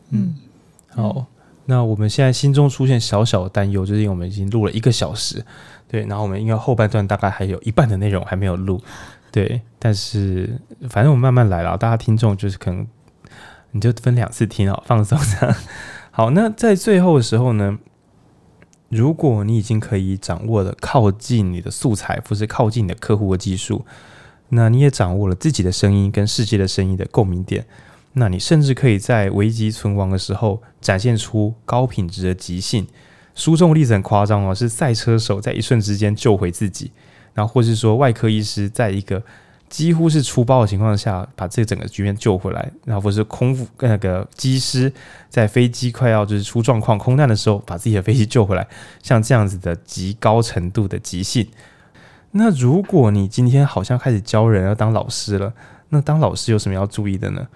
[0.09, 0.35] 嗯，
[0.89, 1.27] 好，
[1.67, 5.45] 那我们现在心中出现小小的担忧，就是因为我们已经录了一个小时，
[5.87, 8.81] 对，然后我们应该后半段大概还有一半的内容还没有录，
[9.31, 12.87] 对，但是反正我们慢慢来了，大家听众就是可能
[13.73, 15.55] 你就分两次听哦，放松这样。
[16.11, 17.79] 好，那在最后的时候呢，
[18.91, 23.85] 如果你已经可以掌握了靠近你的素材，或是靠近你的客户的技术，
[24.51, 27.65] 那你也掌握了自己的声音跟世界的声音的共鸣点，
[28.15, 32.87] 那你甚至可以在危机存亡的时候展现出高品质的即兴。
[33.35, 36.91] 书中的例子很夸张哦，是赛车手在一瞬之间救回自己，
[37.33, 39.23] 然后或是说外科医师在一个。
[39.71, 44.93] 几乎是出包的情况下，把这整个局面救回来，然后或是空服那个机师
[45.29, 48.67] 在飞机快要就是出状况空难的时候，把自己的飞机救回来，
[49.01, 51.47] 像这样子的极高程度的即兴。
[52.33, 55.55] 那如果你今天好像开始教人要当老师了，
[55.91, 57.47] 那当老师有什么要注意的呢？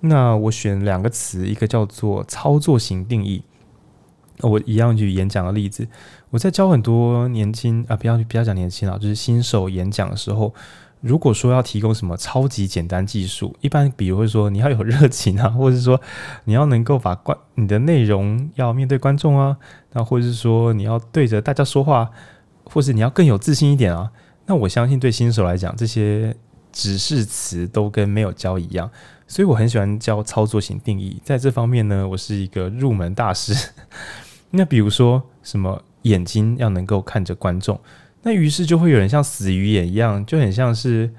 [0.00, 3.40] 那我选两个词，一个叫做操作型定义。
[4.40, 5.86] 我一样举演讲的例子，
[6.30, 10.52] 我在教很多年轻啊，不要不要讲年轻啊，就是新手演讲的时候。
[11.02, 16.00] 如果说要提供什么超级简单技术，一般比如会说你要有热情啊， 或者是说
[16.44, 19.56] 你要能够把观你的内容要面对观众啊，
[19.92, 22.08] 那或者是说你要对着大家说话，
[22.64, 24.12] 或是你要更有自信一点啊，
[24.46, 26.36] 那我相信对新手来讲，这些
[26.70, 28.88] 指示词都跟没有教一样，
[29.26, 33.70] 所以我很喜欢教操作型定义，在这方面呢，我是一个入门大师。
[34.54, 37.80] 那比如说什么眼睛要能够看着观众。
[38.22, 41.10] 那于是就会有人像死鱼眼一样，就很像是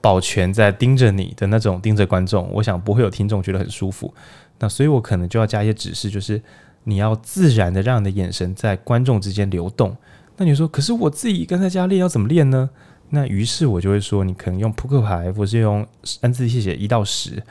[0.00, 2.48] 保全在盯着你的那种盯着观众。
[2.52, 4.12] 我想不会有听众觉得很舒服。
[4.58, 6.40] 那所以我可能就要加一些指示，就是
[6.84, 9.96] 你要自然的让你的眼神在观众之间流动。
[10.36, 12.70] 那你说，可是我自己跟在家练要怎么练呢？
[13.10, 15.86] 那于是我就会说，你可能用扑克牌，或是用
[16.20, 17.42] N 字写写一到十，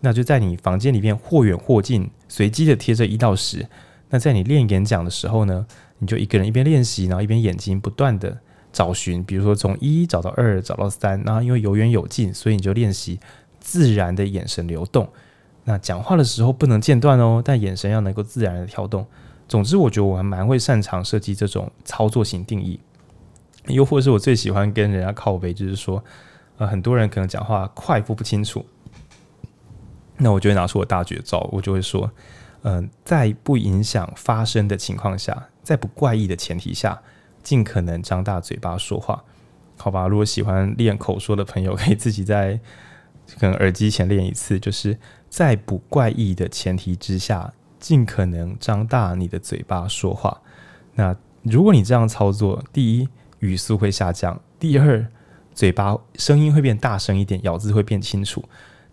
[0.00, 3.66] 那就在你房间里面或远或近，随机的贴着一到十。
[4.10, 5.66] 那在你练演讲的时候呢，
[5.98, 8.38] 你就一个人一边练习，然后一边眼睛不断的
[8.72, 13.20] 找寻，比如说从一找到二，找到三，然后因为有远有近，所以你就练习
[13.60, 15.08] 自然的眼神流动。
[15.64, 19.06] 那讲话的时候不能间断哦，但眼神要能够自然的跳动。
[19.48, 22.80] 总之，我觉得我还蛮会擅长设计这种操作型定义。
[23.68, 26.04] 又或是我最喜欢跟人家靠背，就是说，
[26.58, 28.64] 呃，很多人可能讲话快或不清楚，
[30.18, 32.10] 那我就会拿出我大绝招，我就会说，
[32.62, 37.02] 嗯、在不影响发声的情况下，在不怪异的前提下，
[37.42, 39.24] 尽可能张大嘴巴说话，
[39.76, 40.06] 好吧？
[40.06, 42.60] 如果喜欢练口说的朋友，可以自己在
[43.40, 44.96] 可能耳机前练一次，就是
[45.28, 50.42] 在不怪异的前提之下，尽可能张大你的嘴巴说话。
[50.94, 53.08] 那如果你这样操作，第一，
[53.40, 54.40] 语速会下降。
[54.58, 55.06] 第二，
[55.54, 58.44] 嘴巴声音会变大声一点，咬字会变清楚。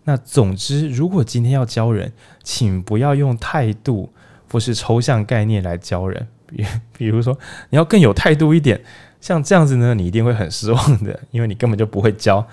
[0.04, 2.12] 那总之，如果今天要教人，
[2.42, 4.12] 请不要用态度
[4.50, 6.28] 或是抽象概念来教人。
[6.96, 7.38] 比如说，
[7.70, 8.80] 你要更有态度一点，
[9.20, 12.46] 像这样子呢，你一定会很失望的，因为你根本就不会教。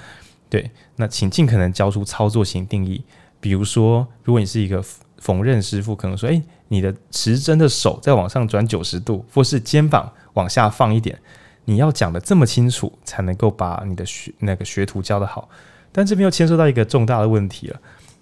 [0.50, 3.04] 对，那请尽可能教出操作型定义。
[3.39, 4.84] 比如说，如果你是一个
[5.20, 11.18] 缝纫师傅，可能说，诶，你的持针的手再往上转九十度，或是肩膀往下放一点。
[11.66, 15.47] 你要讲得这么清楚，才能够把你的学那个学徒教得好。
[15.91, 17.80] 但这边又牵涉到一个重大的问题了，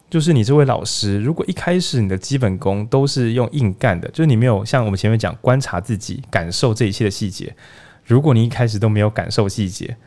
[0.10, 7.54] 就是你这位老师，如果一开始你的基本功都是用硬干的，就是你没有像我们前面讲观察自己、感受这一切的细节。
[8.06, 9.98] 如果你一开始都没有感受细节，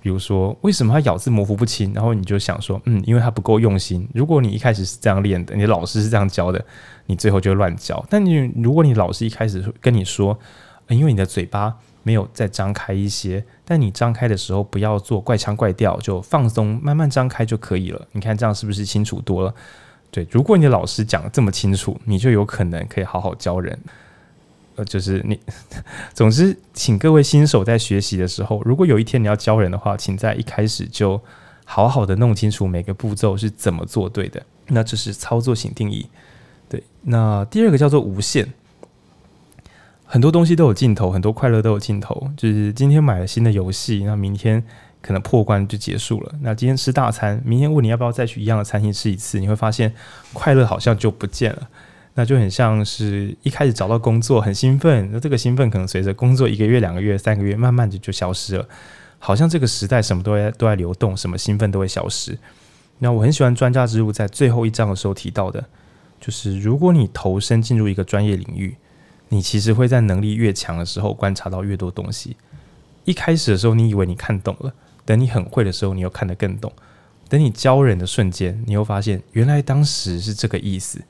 [0.00, 4.08] 比如说为什么他咬字模糊不清，然后你就想说，嗯，因为他不够用心。
[4.12, 6.64] 如果你一开始是这样练的，你的老师是这样教的，
[7.06, 8.04] 你最后就乱教。
[8.10, 10.36] 但你如果你老师一开始跟你说，
[10.88, 11.76] 因为你的嘴巴。
[12.04, 18.06] 没有再张开一些，但你张开的时候不要做怪腔怪调，就放松，慢慢张开就可以了。
[18.12, 19.52] 你看这样是不是清楚多了？
[20.12, 23.76] 对，如果你老师讲得这么清楚，你就有可能可以好好教人。
[24.76, 25.40] 呃，就是你，
[26.12, 31.20] 总之，请各位新手在学习的时候，如果有一天你要教人的话，请在一开始就
[31.64, 34.42] 好好的弄清楚每个步骤是怎么做对的。
[34.66, 36.06] 那这是操作型定义。
[36.68, 38.52] 对，那第二个叫做无限。
[40.06, 42.30] 很多东西都有尽头，很多快乐都有尽头。
[42.36, 44.62] 就是今天买了新的游戏，那明天
[45.00, 46.32] 可能破关就结束了。
[46.40, 49.92] 那今天吃大餐，明天问你要不要再去一样的餐厅吃一次，你会发现
[50.32, 51.68] 快乐好像就不见了。
[52.14, 58.68] 那就很像是一开始找到工作很兴奋，那这个兴奋可能随着工作一个月、两个月、三个月，慢慢的就消失了。
[59.18, 62.38] 好像这个时代什么都在都在流动，什么兴奋都会消失。
[62.98, 65.64] 那我很喜欢专家之路在最后一章的时候提到的，
[66.20, 68.76] 就是如果你投身进入一个专业领域。
[69.34, 72.36] 你其实会在能力越强的时候观察到越多东西。
[73.04, 74.72] 一开始的时候，你以为你看懂了，
[75.04, 76.72] 等你很会的时候，你又看得更懂。
[77.28, 81.02] 等你教人的瞬间，你又发现原来当时是这个意思。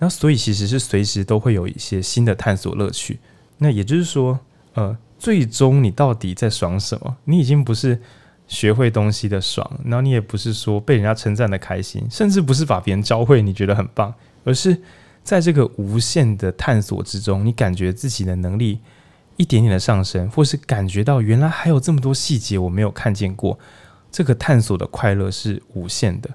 [0.00, 3.20] 那所以其实是随时都会有一些新的探索乐趣。
[3.58, 4.40] 那也就是说，
[4.74, 7.16] 呃，最终你到底在爽什么？
[7.26, 8.00] 你已经不是
[8.48, 14.12] 学会东西的爽，然后你也不是说被人家称赞的开心，甚至不是把别人教会你觉得很棒，
[14.42, 14.82] 而是。
[15.28, 18.80] 在这个无限的探索之中，你感觉自己的能力
[19.36, 23.58] 一点点的上升，或是感觉到原来还有这么多细节我没有看见过，
[24.10, 26.30] 这个探索的快乐是无限的。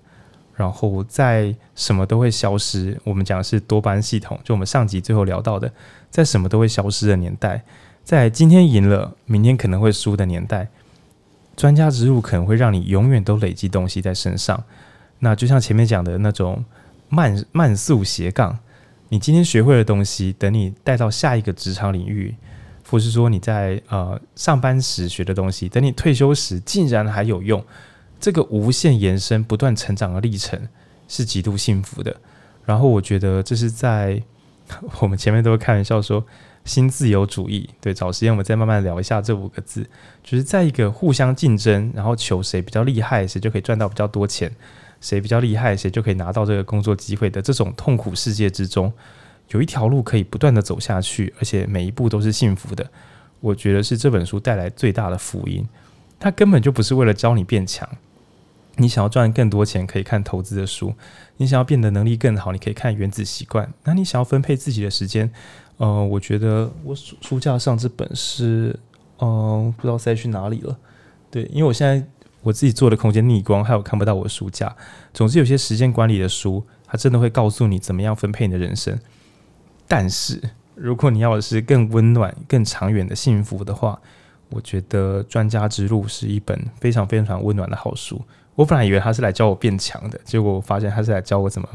[0.55, 5.73] 然后在什么都会消失，我们讲的是多巴胺系统，就我们上集最后聊到的，
[6.11, 7.63] 在什么都会消失的年代，
[8.03, 10.67] 在今天赢了，明天可能会输的年代，
[11.57, 14.63] 专家之路可能会让你永远都累积东西在身上。
[15.17, 16.63] 那就像前面讲的那种
[17.09, 18.59] 慢慢速斜杠。
[19.13, 22.33] 你今天学会的东西，等你带到下一个职场领域，
[22.89, 27.63] 或是说你在呃上班时学的东西，等你退休时竟然还有用，
[28.19, 30.59] 这个无限延伸、不断成长的历程
[31.07, 32.15] 是极度幸福的。
[32.65, 34.19] 然后我觉得这是在
[34.99, 36.25] 我们前面都会开玩笑说
[36.65, 39.87] 新自由主义，对，找时间我们再慢慢聊一下这五个字，
[40.23, 44.51] 就是在一个互相竞争，然后求谁比较厉害，谁就可以赚到比较多钱。
[45.03, 48.91] 谁比较厉害，谁就可以拿到这个工作机会的这种痛苦世界之中，
[49.49, 52.89] 有一条路可以不断的走下去，而且每一步都是幸福的。
[53.41, 55.67] 我觉得是这本书带来最大的福音。
[56.17, 57.87] 它根本就不是为了教你变强。
[58.77, 60.93] 你想要赚更多钱，可以看投资的书；
[61.35, 63.71] 你想要变得能力更好，你可以看原子习惯。
[63.83, 65.29] 那你想要分配自己的时间，
[65.75, 68.79] 呃，我觉得我书架上这本是，
[69.17, 70.77] 呃，不知道塞去哪里了。
[71.29, 72.07] 对，因为我现在。
[72.43, 74.75] 我自己做的空间逆光，还有看不到我的书架。
[75.13, 78.99] 总之，有些时间管理的书，它真的会告诉你怎么样分配你的人生。
[79.87, 80.41] 但是，
[80.75, 83.99] 如果你要的是更温暖、更长远的幸福的话，
[84.49, 88.21] 我觉得《专家之路》是一本非常非常温暖的好书。
[88.55, 91.67] 我本来以为他是来教我变强的，结果我发现他是来教我怎么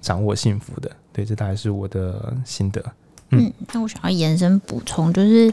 [0.00, 0.90] 掌握幸福的。
[1.12, 2.84] 对，这大概是我的心得。
[3.30, 5.50] 嗯，那我想要延伸补充，就是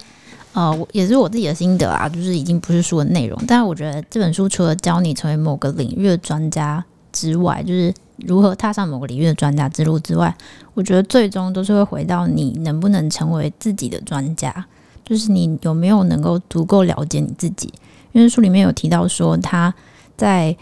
[0.53, 10.35] 呃，我也是我自己的心得啊，就是已经不是书的内容，但是我觉得这本书除了教你成为某个领域的专家之外，就是如何踏上某个领域的专家之路之外，
[10.73, 14.65] 我觉得最终都是会回到你能不能成为自己的专家，
[15.05, 17.73] 就是你有没有能够足够了解你自己。
[18.11, 19.73] 因为书里面有提到说，他
[20.17, 20.55] 在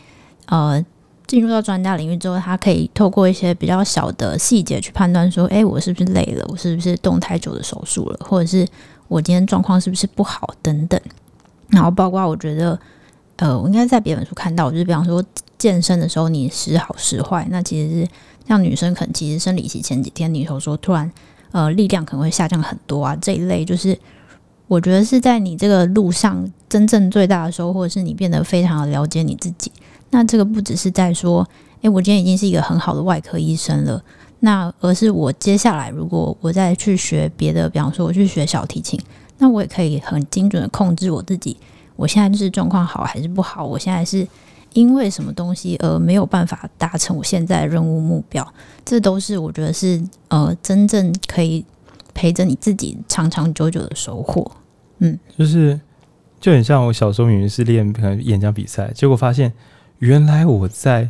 [0.45, 0.85] 呃。
[1.29, 6.43] 进入到专家领域之后，他可以透过一些比较小的细节去判断说：“诶，我是不是累了？
[6.49, 8.19] 我是不是动太久的手术了？
[8.27, 8.67] 或者是
[9.09, 10.55] 我今天状况是不是不好？
[10.61, 10.97] 等等。”
[11.69, 12.79] 然后包括我觉得，
[13.35, 15.21] 呃，我应该在别本书看到，就是比方说
[15.57, 18.07] 健身的时候你时好时坏，那其实是
[18.47, 21.11] 像女生可能其实生理期前几天，你说说突然
[21.51, 23.95] 呃力量可能会下降很多啊，这一类就是
[24.67, 29.71] 我觉得是在你这个路上真正最大的收获，是你变得非常的了解你自己。
[30.09, 31.47] 那这个不只是在说，
[31.81, 34.03] 诶，我今天已经是一个很好的外科医生了。
[34.39, 38.99] 那而是我接下来，如果我再去学别的，比方说我去学小提琴，
[39.37, 41.57] 那我也可以很精准的控制我自己。
[41.95, 43.65] 我现在就是状况好还是不好？
[43.65, 44.27] 我现在是
[44.73, 48.47] 因为什么东西而没有办法达成我现在任务目标？
[48.85, 51.65] 这都是我觉得是呃，真正可以
[52.13, 54.49] 陪着你自己长长久久的收获。
[54.99, 55.79] 嗯，就是
[56.39, 59.51] 就很像我小时候明明是练可能演讲比赛，结果发现。
[59.99, 61.09] 原来我在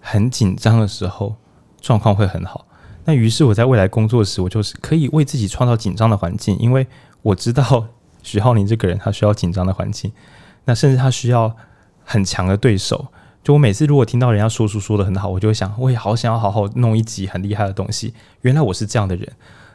[0.00, 1.34] 很紧张的时候
[1.80, 2.64] 状况会很好，
[3.08, 6.86] 那于是我在未来工作时，我就是可以为自己创造紧张的环境，因为
[7.22, 7.86] 我知道
[8.22, 10.12] 徐浩宁这个人他需要紧张的环境，
[10.66, 11.56] 那甚至他需要
[12.04, 13.08] 很强的对手。
[13.42, 18.12] 就我每次如果听到人家说书说得很好，我就会想，我也好想要好好弄一集很厉害的东西。
[18.42, 19.26] 原来我是这样的人。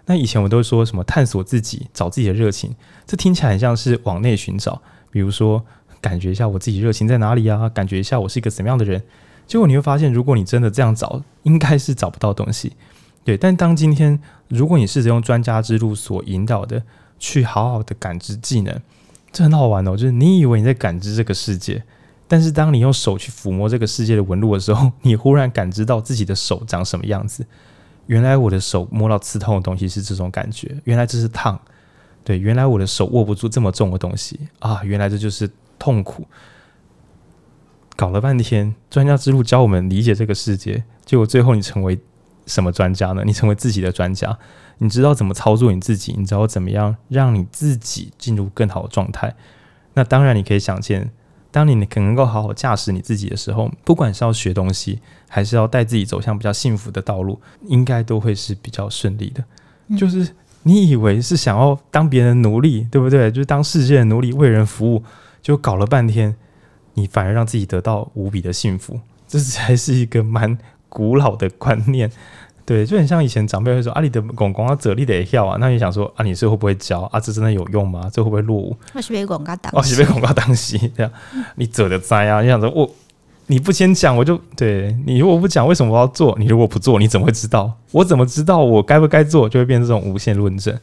[0.06, 2.76] 那以前我都说什么探索自己，找自己的热情，
[3.08, 4.80] 这听起来很像是往内寻找，
[5.10, 5.66] 比如说。
[6.02, 7.70] 感觉一下我自己热情在哪里啊？
[7.70, 9.02] 感觉一下我是一个怎么样的人？
[9.48, 12.74] 结果你会发现，如果你真的这样找，应该是找不到东西。
[13.24, 16.84] 对，但当今天如果你试着用专家之路所引导的，
[17.20, 18.80] 去好好的感知技能，
[19.32, 19.98] 这很好玩哦。
[19.98, 21.84] 就是你以为你在感知这个世界，
[22.28, 27.46] 但是当你用手去抚摸这个世界的纹路的时候， 你忽然感知到自己的手长什么样子。
[28.08, 31.60] 原来我的手摸到刺痛的东西是这种感觉，原来这是烫。
[32.24, 35.50] 对，原来我的手握不住这么重的东西啊，原来这就是。
[35.80, 36.26] 痛苦，
[37.98, 42.00] 搞了半天，专家之路教我们理解这个世界，结果最后你成为
[42.46, 43.24] 什么专家呢？
[43.26, 44.38] 你成为自己的专家，
[44.80, 49.36] 你知道怎么操作你自己，你知道怎么样让你自己进入更好的状态。
[49.94, 51.12] 那当然，你可以想见，
[51.52, 59.44] 当你可能够好好驾驶你自己的时候，不管是要学东西，还是要带自己走向比较幸福的道路，应该都会是比较顺利的。
[59.88, 63.32] 嗯、就是你以为是想要当别人的奴隶，对不对？
[63.32, 65.04] 就是当世界的奴隶，为人服务。
[65.44, 66.34] 就搞了半天，
[66.94, 70.58] 你反而让自己得到无比的幸福，这才是一个蛮
[70.94, 72.10] 古老的观念。
[72.66, 77.20] 对，就很像以前长辈会说：“啊，你的广告这里得要啊。”那你想说：“啊，你是会不会教啊？
[77.20, 78.10] 这真的有用吗？
[78.14, 81.12] 这会不会落伍？”我是被广告当，哦，是被广告当戏 这样。
[81.56, 82.42] 你走的灾啊！
[82.42, 82.90] 你想说我，
[83.48, 86.34] 你不先讲，我就对你如果不讲，为什么我要做？
[86.40, 87.78] 你如果不做，你怎么会知道？
[87.92, 89.50] 我怎么知道我该不该做？
[89.50, 90.74] 就会变成这种无限论证。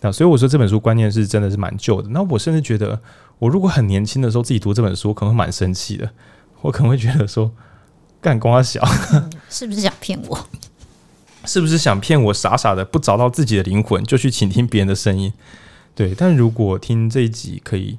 [0.00, 2.08] 那所以我说这本书观念是真的是蛮旧的。
[2.08, 2.98] 那我甚至觉得。
[3.40, 6.10] 我如果很年轻的时候自己读这本书，可能会蛮生气的。
[6.60, 7.50] 我可能会觉得说，
[8.20, 8.86] 干光小，
[9.50, 10.48] 是不是想骗我？
[11.44, 12.32] 是不是想骗我？
[12.32, 15.32] 傻傻的不找到自己的灵魂，就去倾听别人的声音。
[15.94, 17.98] 对，但如果听这一集可以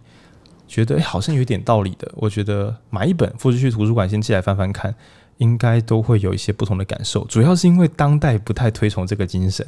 [0.67, 4.95] 觉得，好像有点道理的，我觉得买一本，或者去图书馆先借来翻翻看，
[5.37, 7.25] 应该都会有一些不同的感受。
[7.25, 9.67] 主要是因为当代不太推崇这个精神，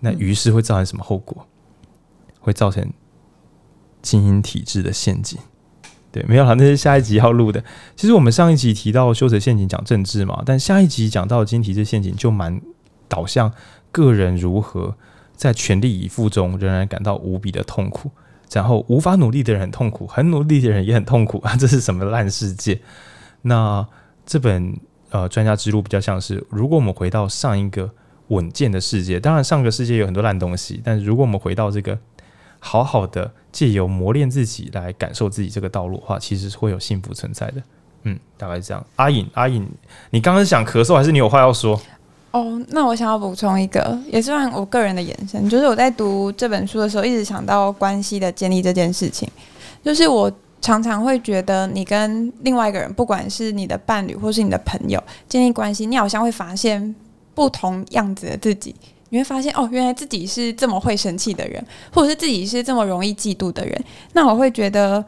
[0.00, 1.46] 那于是会造成什么后果？
[2.40, 2.92] 会造成。
[4.02, 5.36] 精英体制的陷阱，
[6.16, 7.62] 对，没有了，那是下一集要录的。
[7.94, 12.58] 其实我们上一集提到修辞陷阱讲政治嘛，但下一集讲到晶体质陷阱就蛮
[13.06, 13.52] 导向
[13.92, 14.96] 个人如何
[15.34, 18.10] 在全力以赴中仍然感到无比的痛苦，
[18.50, 22.80] 然后无法努力的人很痛苦，很努力的人也很痛苦啊，这是什么烂世界？
[23.42, 23.86] 那
[24.24, 24.74] 这本
[25.10, 27.90] 呃专家之路比较像是，如果我们回到上一个
[28.28, 31.98] 稳健的世界，当然上个世界有很多烂东西，但是如果我们回到这个。
[32.66, 37.62] 好好的借由磨练自己来感受自己这个道路的话，其实是会有幸福存在的。
[38.02, 38.84] 嗯，大概是这样。
[38.96, 39.64] 阿颖，阿颖，
[40.10, 41.80] 你刚刚是想咳嗽，还是你有话要说？
[42.32, 49.30] 哦，那我想要补充一个，也是算我个人的延伸，就是我在读这本书的时候，一直想到关系的建立这件事情。
[49.84, 56.94] 就是我常常会觉得，你跟另外一个人，不管是你的伴侣或是你的朋友建立关系，你好像会发现
[57.32, 58.74] 不同样子的自己。
[59.10, 63.84] 你会发现哦，原来自己是这么会生气的人，或者是自己是这么容易嫉妒的人。
[64.12, 65.04] 那我会觉得，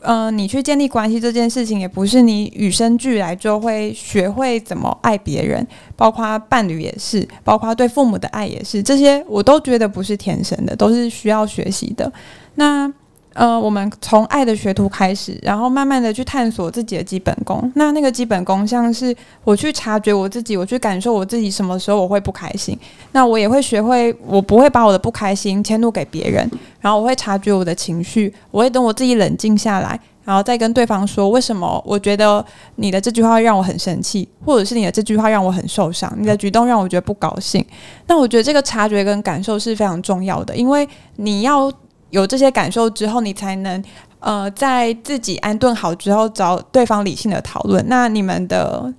[0.00, 5.66] 嗯、你去建立关系这件事情，也不是你与生俱来就会学会怎么爱别人，
[5.96, 12.12] 包括伴侣也是，包括对父母的爱也是，这些我都觉得不是天生的，都是需要学习的。
[12.56, 12.92] 那。
[13.36, 17.70] 呃，我们从爱的学徒开始，然后慢慢的去探索自己的基本功。
[17.74, 19.14] 那那个基本功，像是
[19.44, 22.78] 我去察觉我自己，我去感受我自己什么时候我会不开心。
[23.12, 26.50] 那我也会学会，我不会把我的不开心迁怒给别人。
[26.80, 32.42] 然后我会察觉我的情绪，我会等我自己冷静下来，然后再跟对方说，为什么我觉得
[32.76, 37.62] 你的这句话让我很生气，或者是你的这句话让我很受伤，你的举动让我觉得不高兴。
[38.06, 41.70] 那我觉得这个察觉跟感受是非常重要的，因为你要。
[42.10, 43.82] 有这些感受之后，你才能
[44.20, 47.84] 呃，在自己安顿好之后，找对方理性的讨论。
[47.88, 48.92] 那你们的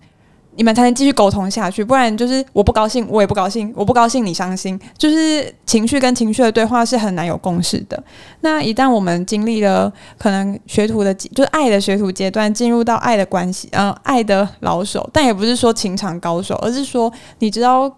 [0.56, 1.84] 你们才能继续沟通下去。
[1.84, 4.80] 不然就是我不高兴，我也不高兴；我不高兴，你伤心。
[4.98, 8.02] 就是情绪跟情绪的对话是很难有共识的。
[8.42, 17.92] 那一旦我们经历了可能学徒的，就是爱的学徒阶段，进入到爱的关系，嗯、爱的老手，但也不是说情场高手，而是说你知道。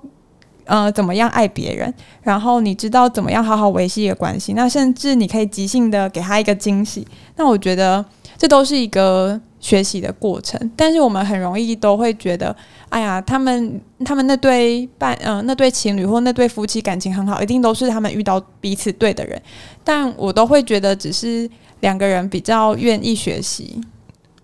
[0.70, 1.91] 呃，怎么样爱别人？
[2.22, 4.53] 然后你知道怎么样好好维系一个关系？
[4.53, 7.07] 那甚至你可以即兴的给他一个惊喜。
[7.38, 8.05] 那我觉得
[8.38, 10.72] 这都是一个学习的过程。
[10.76, 12.55] 但是我们很容易都会觉得，
[12.89, 19.41] 哎呀，他们他们那对伴，嗯、呃，那对情侣或那对夫妻感情很好，一定都是他们遇到彼此对的人。
[19.84, 21.49] 但我都会觉得，只是
[21.80, 23.82] 两个人比较愿意学习。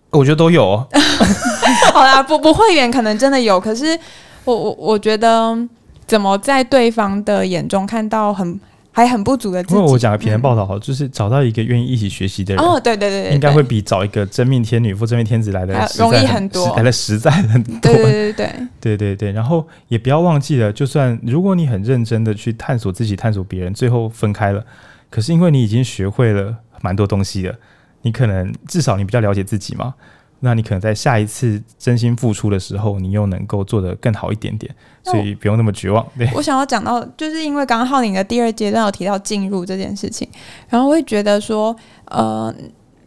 [0.10, 0.88] 我觉得都有、哦。
[1.94, 3.96] 好啦，不不会员可能真的有，可是
[4.44, 5.56] 我我我觉得。
[6.08, 8.60] 怎么在对方的眼中看到很
[8.92, 9.76] 还很不足的自己？
[9.76, 12.64] 因为我讲的平台报道好，就是找到一个愿意一起学习的人。
[12.64, 17.78] 哦，对对对，对，应该会比找一个真命天女或真命天子来的容易很多，来的实在很多。
[17.82, 19.32] 对对对对对，对对对。
[19.34, 24.64] 然后也不要忘记了，就算如果你很认真的去探索自己、探索别人，最后分开了，
[25.10, 27.56] 可是因为你已经学会了蛮多东西了，
[28.04, 29.94] 你可能至少你比较了解自己嘛。
[30.46, 34.74] 那你可能在下一次真心付出的时候，你又能够做得更好一点点，
[35.04, 36.06] 所以不用那么绝望。
[36.16, 40.30] 对，我想要讲到，就是因为刚刚浩宁的第二阶段有提到进入这件事情，
[40.70, 41.76] 然后我会觉得说，
[42.06, 42.54] 呃，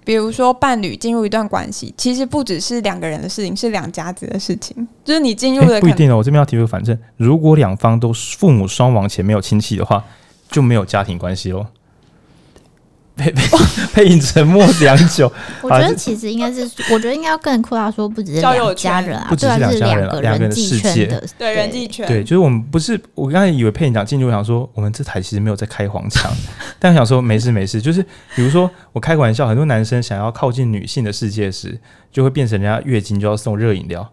[0.04, 4.88] 比如说伴侣进入一段关系，其实不只是两个人的事情，是两家子的事情。
[5.04, 6.16] 就是你进入的、欸、不一定哦。
[6.16, 10.02] 我这边要提出，反正如果两方都父母双亡且没有亲戚的话，
[10.50, 11.64] 就没有家庭关系喽。
[13.18, 13.42] 配配
[13.92, 15.30] 配影沉默良久。
[15.60, 16.62] 我觉得其实应该是，
[16.92, 26.32] 我觉得应该要更扩大说，不只是两家人啊，不只是两家人，两个人的世界，对人际圈，对，就是我们不是，我刚才以为配影讲进入，想说我们这台其实没有在开黄腔，
[26.78, 28.00] 但想说没事没事，就是
[28.36, 31.78] 比如说我开个玩笑，很多男生想要靠近女性的世界时，
[32.12, 34.08] 就会变成人家月经就要送热饮料，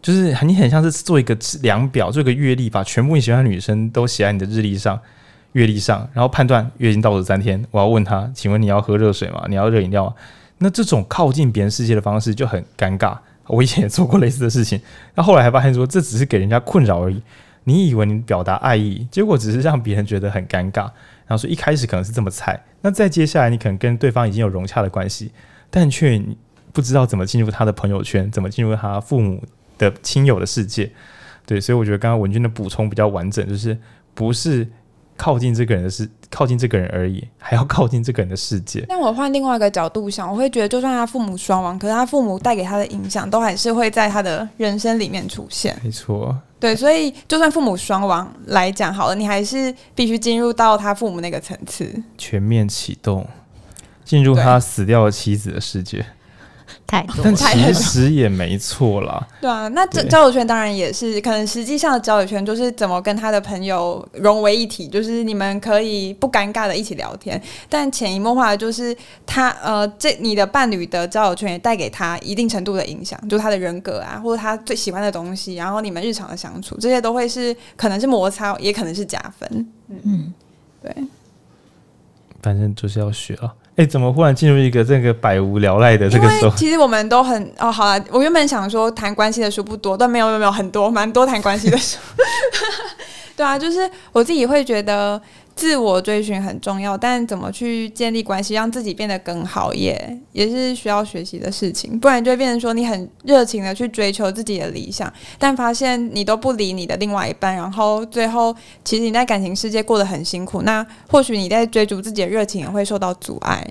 [0.00, 4.98] 就是你很像是做一个量表，做一个月历，把全部你喜欢的女生都写在你的日历上。
[5.52, 9.44] 阅历上，然后判断月经倒数三天，我要问他，请问你要喝热水吗？
[9.48, 10.14] 你要热饮料吗？
[10.58, 13.16] 那这种靠近别人世界的方式就很尴尬。
[13.46, 14.80] 我以前也做过类似的事情，
[15.14, 17.20] 那后来还发现说，这只是给人家困扰而已。
[17.64, 20.82] 你以为你表达爱意，结果只是让别人觉得很尴尬。
[21.26, 25.32] 然后说一开始可能是这么菜，那再接下来你可能跟对方已经有融洽的关系，
[25.68, 26.22] 但却
[26.72, 29.42] 不知道怎么进入他的朋友圈，怎么进入他父母
[29.78, 30.90] 的亲友的世界。
[31.44, 33.76] 对，所以我觉得刚刚文君的补充比较完整，就是
[34.14, 34.68] 不是。
[35.20, 38.82] 靠近这个人的是靠近这个人而已，还要靠近这个人的世界。
[38.88, 45.78] 但我换另外一个角度想，我会觉得，就算他父母双亡，可是他父母带给他的影响，都还是会在他的人生里面出现。
[45.84, 53.26] 没错，对，所以就算父母双亡来讲好了，你还是必须进入到他父母那个层次，全面启动，
[54.02, 56.02] 进入他死掉的妻子的世界。
[56.90, 59.24] 太多，但其实也没错啦。
[59.40, 67.40] 对啊，那这交友圈当然也是，可能实际上的交友圈就是怎么跟他的朋友融为一体，就是你们可以不尴尬的一起聊天。
[67.68, 79.48] 但潜移默化的就是他呃，这你的伴侣的交友圈也带给他一定程度的影响，就是他的人格啊，或者他最喜欢的东西，然后你们日常的相处，这些都会是可能是摩擦，也可能是加分。
[79.88, 80.34] 嗯嗯，
[80.82, 80.92] 对，
[82.42, 83.54] 反正就是要学了。
[83.76, 86.54] 哎，怎么忽然进入一个这个百无聊赖的这个时候？
[86.56, 91.98] 其实我们都很哦，好了，我原本想说谈关系的书不多，但没有没有没有很多，蛮多谈关系的书。
[93.36, 95.20] 对啊，就是我自己会觉得。
[95.60, 102.00] 自我追寻很重要，但怎么去建立关系，让自己变得更好，也也是需要学习的事情。
[102.00, 110.62] 不然就会变成说，你很热情的去追求自己的理想，但发现你都不理你的另外一半，然后最后其实你在感情世界过得很辛苦。
[110.62, 113.62] 那或许你在追逐自己的热情也会受到阻碍。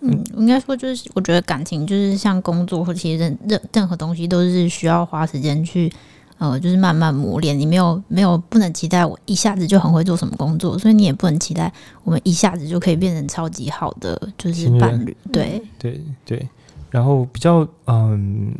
[0.00, 5.92] 嗯，应该说就是，我觉得感情就是像工作或其实任任任何东西都是需要花时间去
[6.38, 7.58] 呃，就是慢慢磨练。
[7.58, 11.72] 你没有没有不能期待我一下子就很会做什么工作，所以你也不能期待
[12.04, 15.16] 我们一下子就可以变成超级好的就是伴侣。
[15.32, 16.48] 对对对，
[16.90, 18.54] 然后比较嗯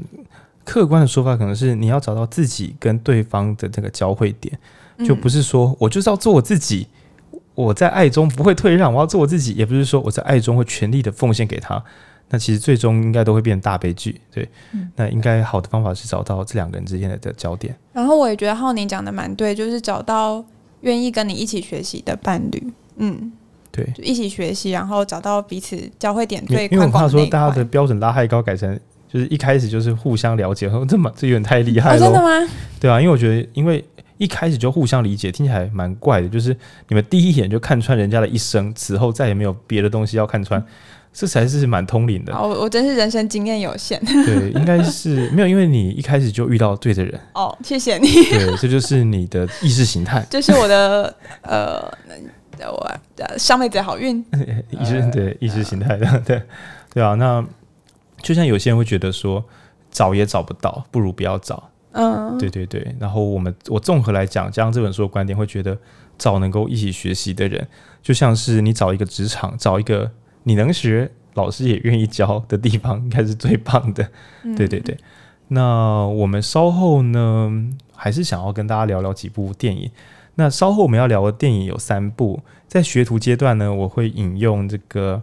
[0.65, 4.59] 客观的说法，可能是你要找到自己跟对方的这个交汇点，
[5.07, 6.86] 就不是说我就是要做我自己，
[7.55, 11.82] 我在爱中不会退让，我要做我自己，也不是说我在爱中会全力的奉献给他。
[12.28, 14.48] 那其实最终应该都会变成大悲剧，对。
[14.73, 17.74] 嗯、那应该好的方法是找到这两个人之间的的焦点。
[17.93, 20.44] 然后我也觉得浩宁讲的蛮对，就是找到
[20.81, 23.32] 愿意跟你一起学习的伴侣，嗯，
[23.70, 26.77] 对，就一起学习，然后找到彼此交汇点最宽广的那一块。
[26.77, 28.78] 因为我怕说大家的标准拉太高，改成
[29.09, 31.97] 就是一开始就是互相了解，这么这有点太厉害了。
[31.97, 32.53] 哦，真的吗？
[32.81, 33.82] 对啊，因为我觉得，因为
[34.19, 36.57] 一开始就互相理解，听起来蛮怪的，就是
[36.89, 40.62] 你们第一眼就看穿人家的一生，此后再也没有别的东西要看穿。
[41.16, 42.34] 嗯这才是蛮通灵的。
[42.34, 43.98] 我我真是人生经验有限。
[44.05, 47.18] 对， 应该是没有，因为你一开始就遇到对的人。
[47.32, 48.06] 哦，谢谢你。
[48.06, 50.22] 对，这就是你的意识形态。
[50.28, 51.90] 这是我的呃，
[52.60, 52.98] 我
[53.38, 54.22] 上辈子好运。
[54.68, 56.43] 意识对意识形态的，对
[56.93, 57.14] 对啊。
[57.14, 57.43] 那
[58.20, 59.43] 就像有些人会觉得说，
[59.90, 61.70] 找也找不到，不如不要找。
[61.93, 62.94] 嗯，对对对。
[63.01, 65.78] 然后我们我综合来讲，加上这本书的观点，会觉得
[66.18, 67.66] 找能够一起学习的人，
[68.02, 70.12] 就像是你找一个职场，找一个。
[70.48, 74.09] 你能学，老师也愿意教的地方，应该是最棒的。
[74.44, 74.97] 嗯、对对对，
[75.48, 77.51] 那我们稍后呢，
[77.93, 79.90] 还是想要跟大家聊聊几部电影。
[80.36, 85.20] 那稍后我们要聊的电影有三部，在学徒阶段呢，我会引用这个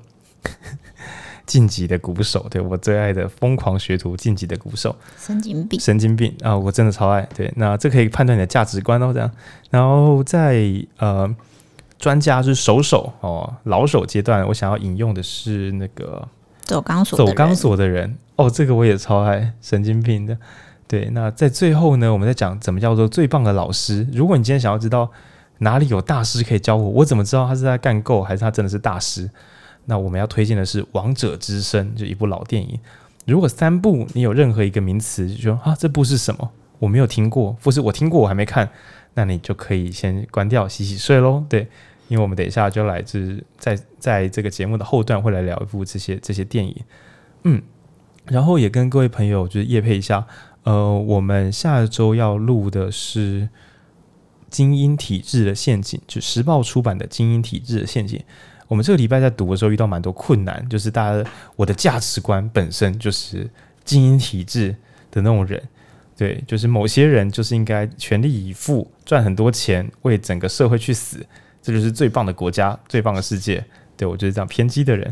[1.46, 7.26] 晋级的鼓手，对，我最爱的疯狂学徒晋级的鼓手，神经病，神经病啊，我真的超爱。
[7.34, 9.32] 对，那这可以判断你的价值观哦，这样。
[9.70, 10.62] 然后在
[10.98, 11.34] 呃。
[12.04, 16.28] 专家是手手哦，老手阶段，我想要引用的是那个
[16.60, 20.38] 走钢索走钢索的人哦，这个我也超爱神经病的。
[20.86, 24.06] 对，那在最后呢，我们在讲怎么叫做最棒的老师。
[24.12, 25.10] 如果你今天想要知道
[25.60, 29.30] 哪里有大师可以教我，我怎么知道他是在干够还是他真的是大师？
[29.86, 32.78] 那我们要推荐的是《王者之声》，就一部老电影。
[33.26, 36.52] 如果三部你有任何一个名词，就说啊，这部是什么？
[36.80, 38.70] 我没有听过，或是我听过我还没看，
[39.14, 41.46] 那你就可以先关掉洗洗睡喽。
[41.48, 41.70] 对。
[42.14, 46.76] 因为我们等一下就来自在在这个节目的后段会来聊一部这些这些电影，
[47.42, 47.60] 嗯，
[48.28, 50.24] 然后也跟各位朋友就是夜配一下，
[50.62, 53.42] 呃，我们下周要录的是
[54.52, 58.20] 《精英体制的陷阱》，就时报出版的《精英体制的陷阱》。
[58.68, 63.50] 我们这个礼拜在读的时候遇到蛮多困难，就是大家我的价值观本身就是
[63.84, 64.76] 精英体制
[65.10, 65.60] 的那种人，
[66.16, 71.26] 对，就是某些人就是应该 全力以赴赚很多钱，为整个社会去死。
[71.64, 73.66] 这就是最棒的国家，最棒的世界。
[73.98, 75.12] 对，我就是这样偏激的人。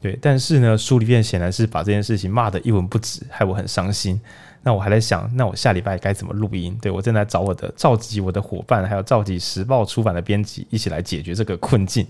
[0.00, 4.20] 对，但是呢，书里面显然是把这件事情骂得一文不值，害我很伤心。
[4.64, 6.76] 那我还在想，那我下礼拜该怎么录音？
[6.82, 12.04] 对，我正在找我的召集我的伙伴，还有召集时报出版的编辑一起来解决这个困境。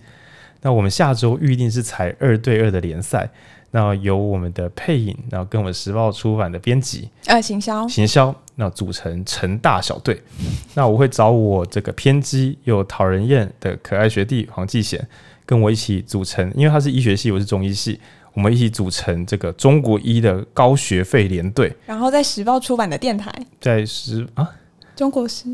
[0.62, 3.28] 那我们下周预定是采二对二的联赛。
[3.74, 10.23] 那由我们的配音，然后跟我们时报出版的编辑，呃，行销，行销，那组成成大小队。
[10.74, 15.09] 那我会找我这个偏激又讨人厌的可爱学弟黄继贤，
[15.47, 17.99] 跟我一起组成，因为他是医学系，我是中医系，
[18.35, 21.74] 我们一起组成这个中国医的高学费连队。
[21.86, 24.47] 然后在时报出版的电台，在时啊，
[24.94, 25.47] 中国时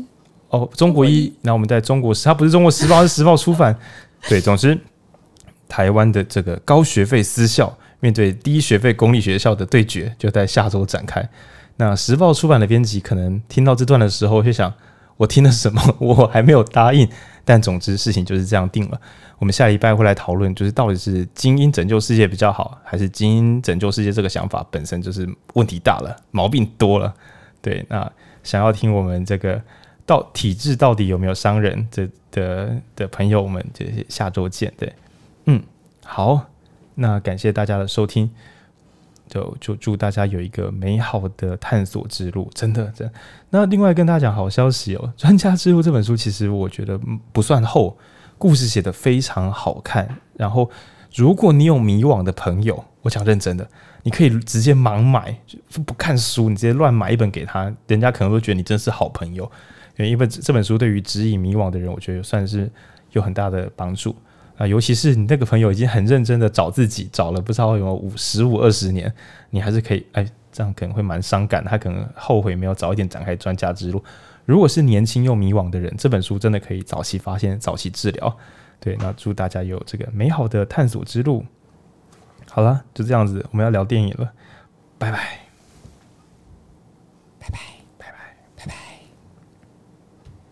[0.49, 3.73] 哦，中国医，然后我们在中国时，他不是中国时报，是时报出版。
[4.27, 4.77] 对，总之，
[5.69, 7.73] 台湾的这个高学费私校。
[7.99, 11.27] 面对低学费公立学校的对决，就在下周展开。
[11.77, 14.73] 那时报出版的编辑可能听到这段的时候，会想：
[15.17, 15.81] 我听了什么？
[15.99, 17.07] 我还没有答应。
[17.45, 19.01] 但总之，事情就是这样定了。
[19.39, 27.13] 我们下礼拜会来讨论，就是到底是精英拯救世界比较好，还是精英拯救世界这个想法本身就是问题大了，毛病多了。
[27.61, 28.11] 对，那
[28.43, 29.59] 想要听我们这个
[30.05, 34.71] 到体制到底有没有伤人这的的朋友们，就下周见。
[34.77, 34.93] 对，
[35.45, 35.63] 嗯，
[36.03, 36.45] 好。
[37.01, 38.29] 那感谢大家的收听，
[39.27, 43.09] 就就祝大家有一个美好的探索之路，真的真。
[43.49, 46.99] 那另外跟大家讲好消息哦，《专家之路》这本书其实我觉得
[47.31, 47.97] 不算厚，
[48.37, 50.17] 故事写得非常好看。
[50.35, 50.69] 然后
[51.15, 53.65] 如果你有迷惘的朋友，我讲认真的，
[54.03, 55.39] 你可以直接盲买，
[55.85, 59.49] 不看书，你直接乱买一本给他，人家可能会觉得你真是好朋友。
[59.95, 62.69] 因为这本书对于指引迷惘的人，我觉得算是
[63.11, 64.15] 有很大的帮助。
[64.59, 69.11] 啊，尤其是你那个朋友已经很认真的找自己，找了不知道有五十五二十年，
[69.51, 74.03] 你还是可以，哎，这样可能会蛮伤感，他可能后悔没有早一点展开专家之路。
[74.43, 78.37] 如果是年轻又迷惘的人，这本书真的可以早期发现、早期治疗。
[78.81, 81.45] 对，那祝大家有这个美好的探索之路。
[82.51, 84.29] 好了，就这样子，我们要聊电影了，
[84.97, 85.48] 拜拜。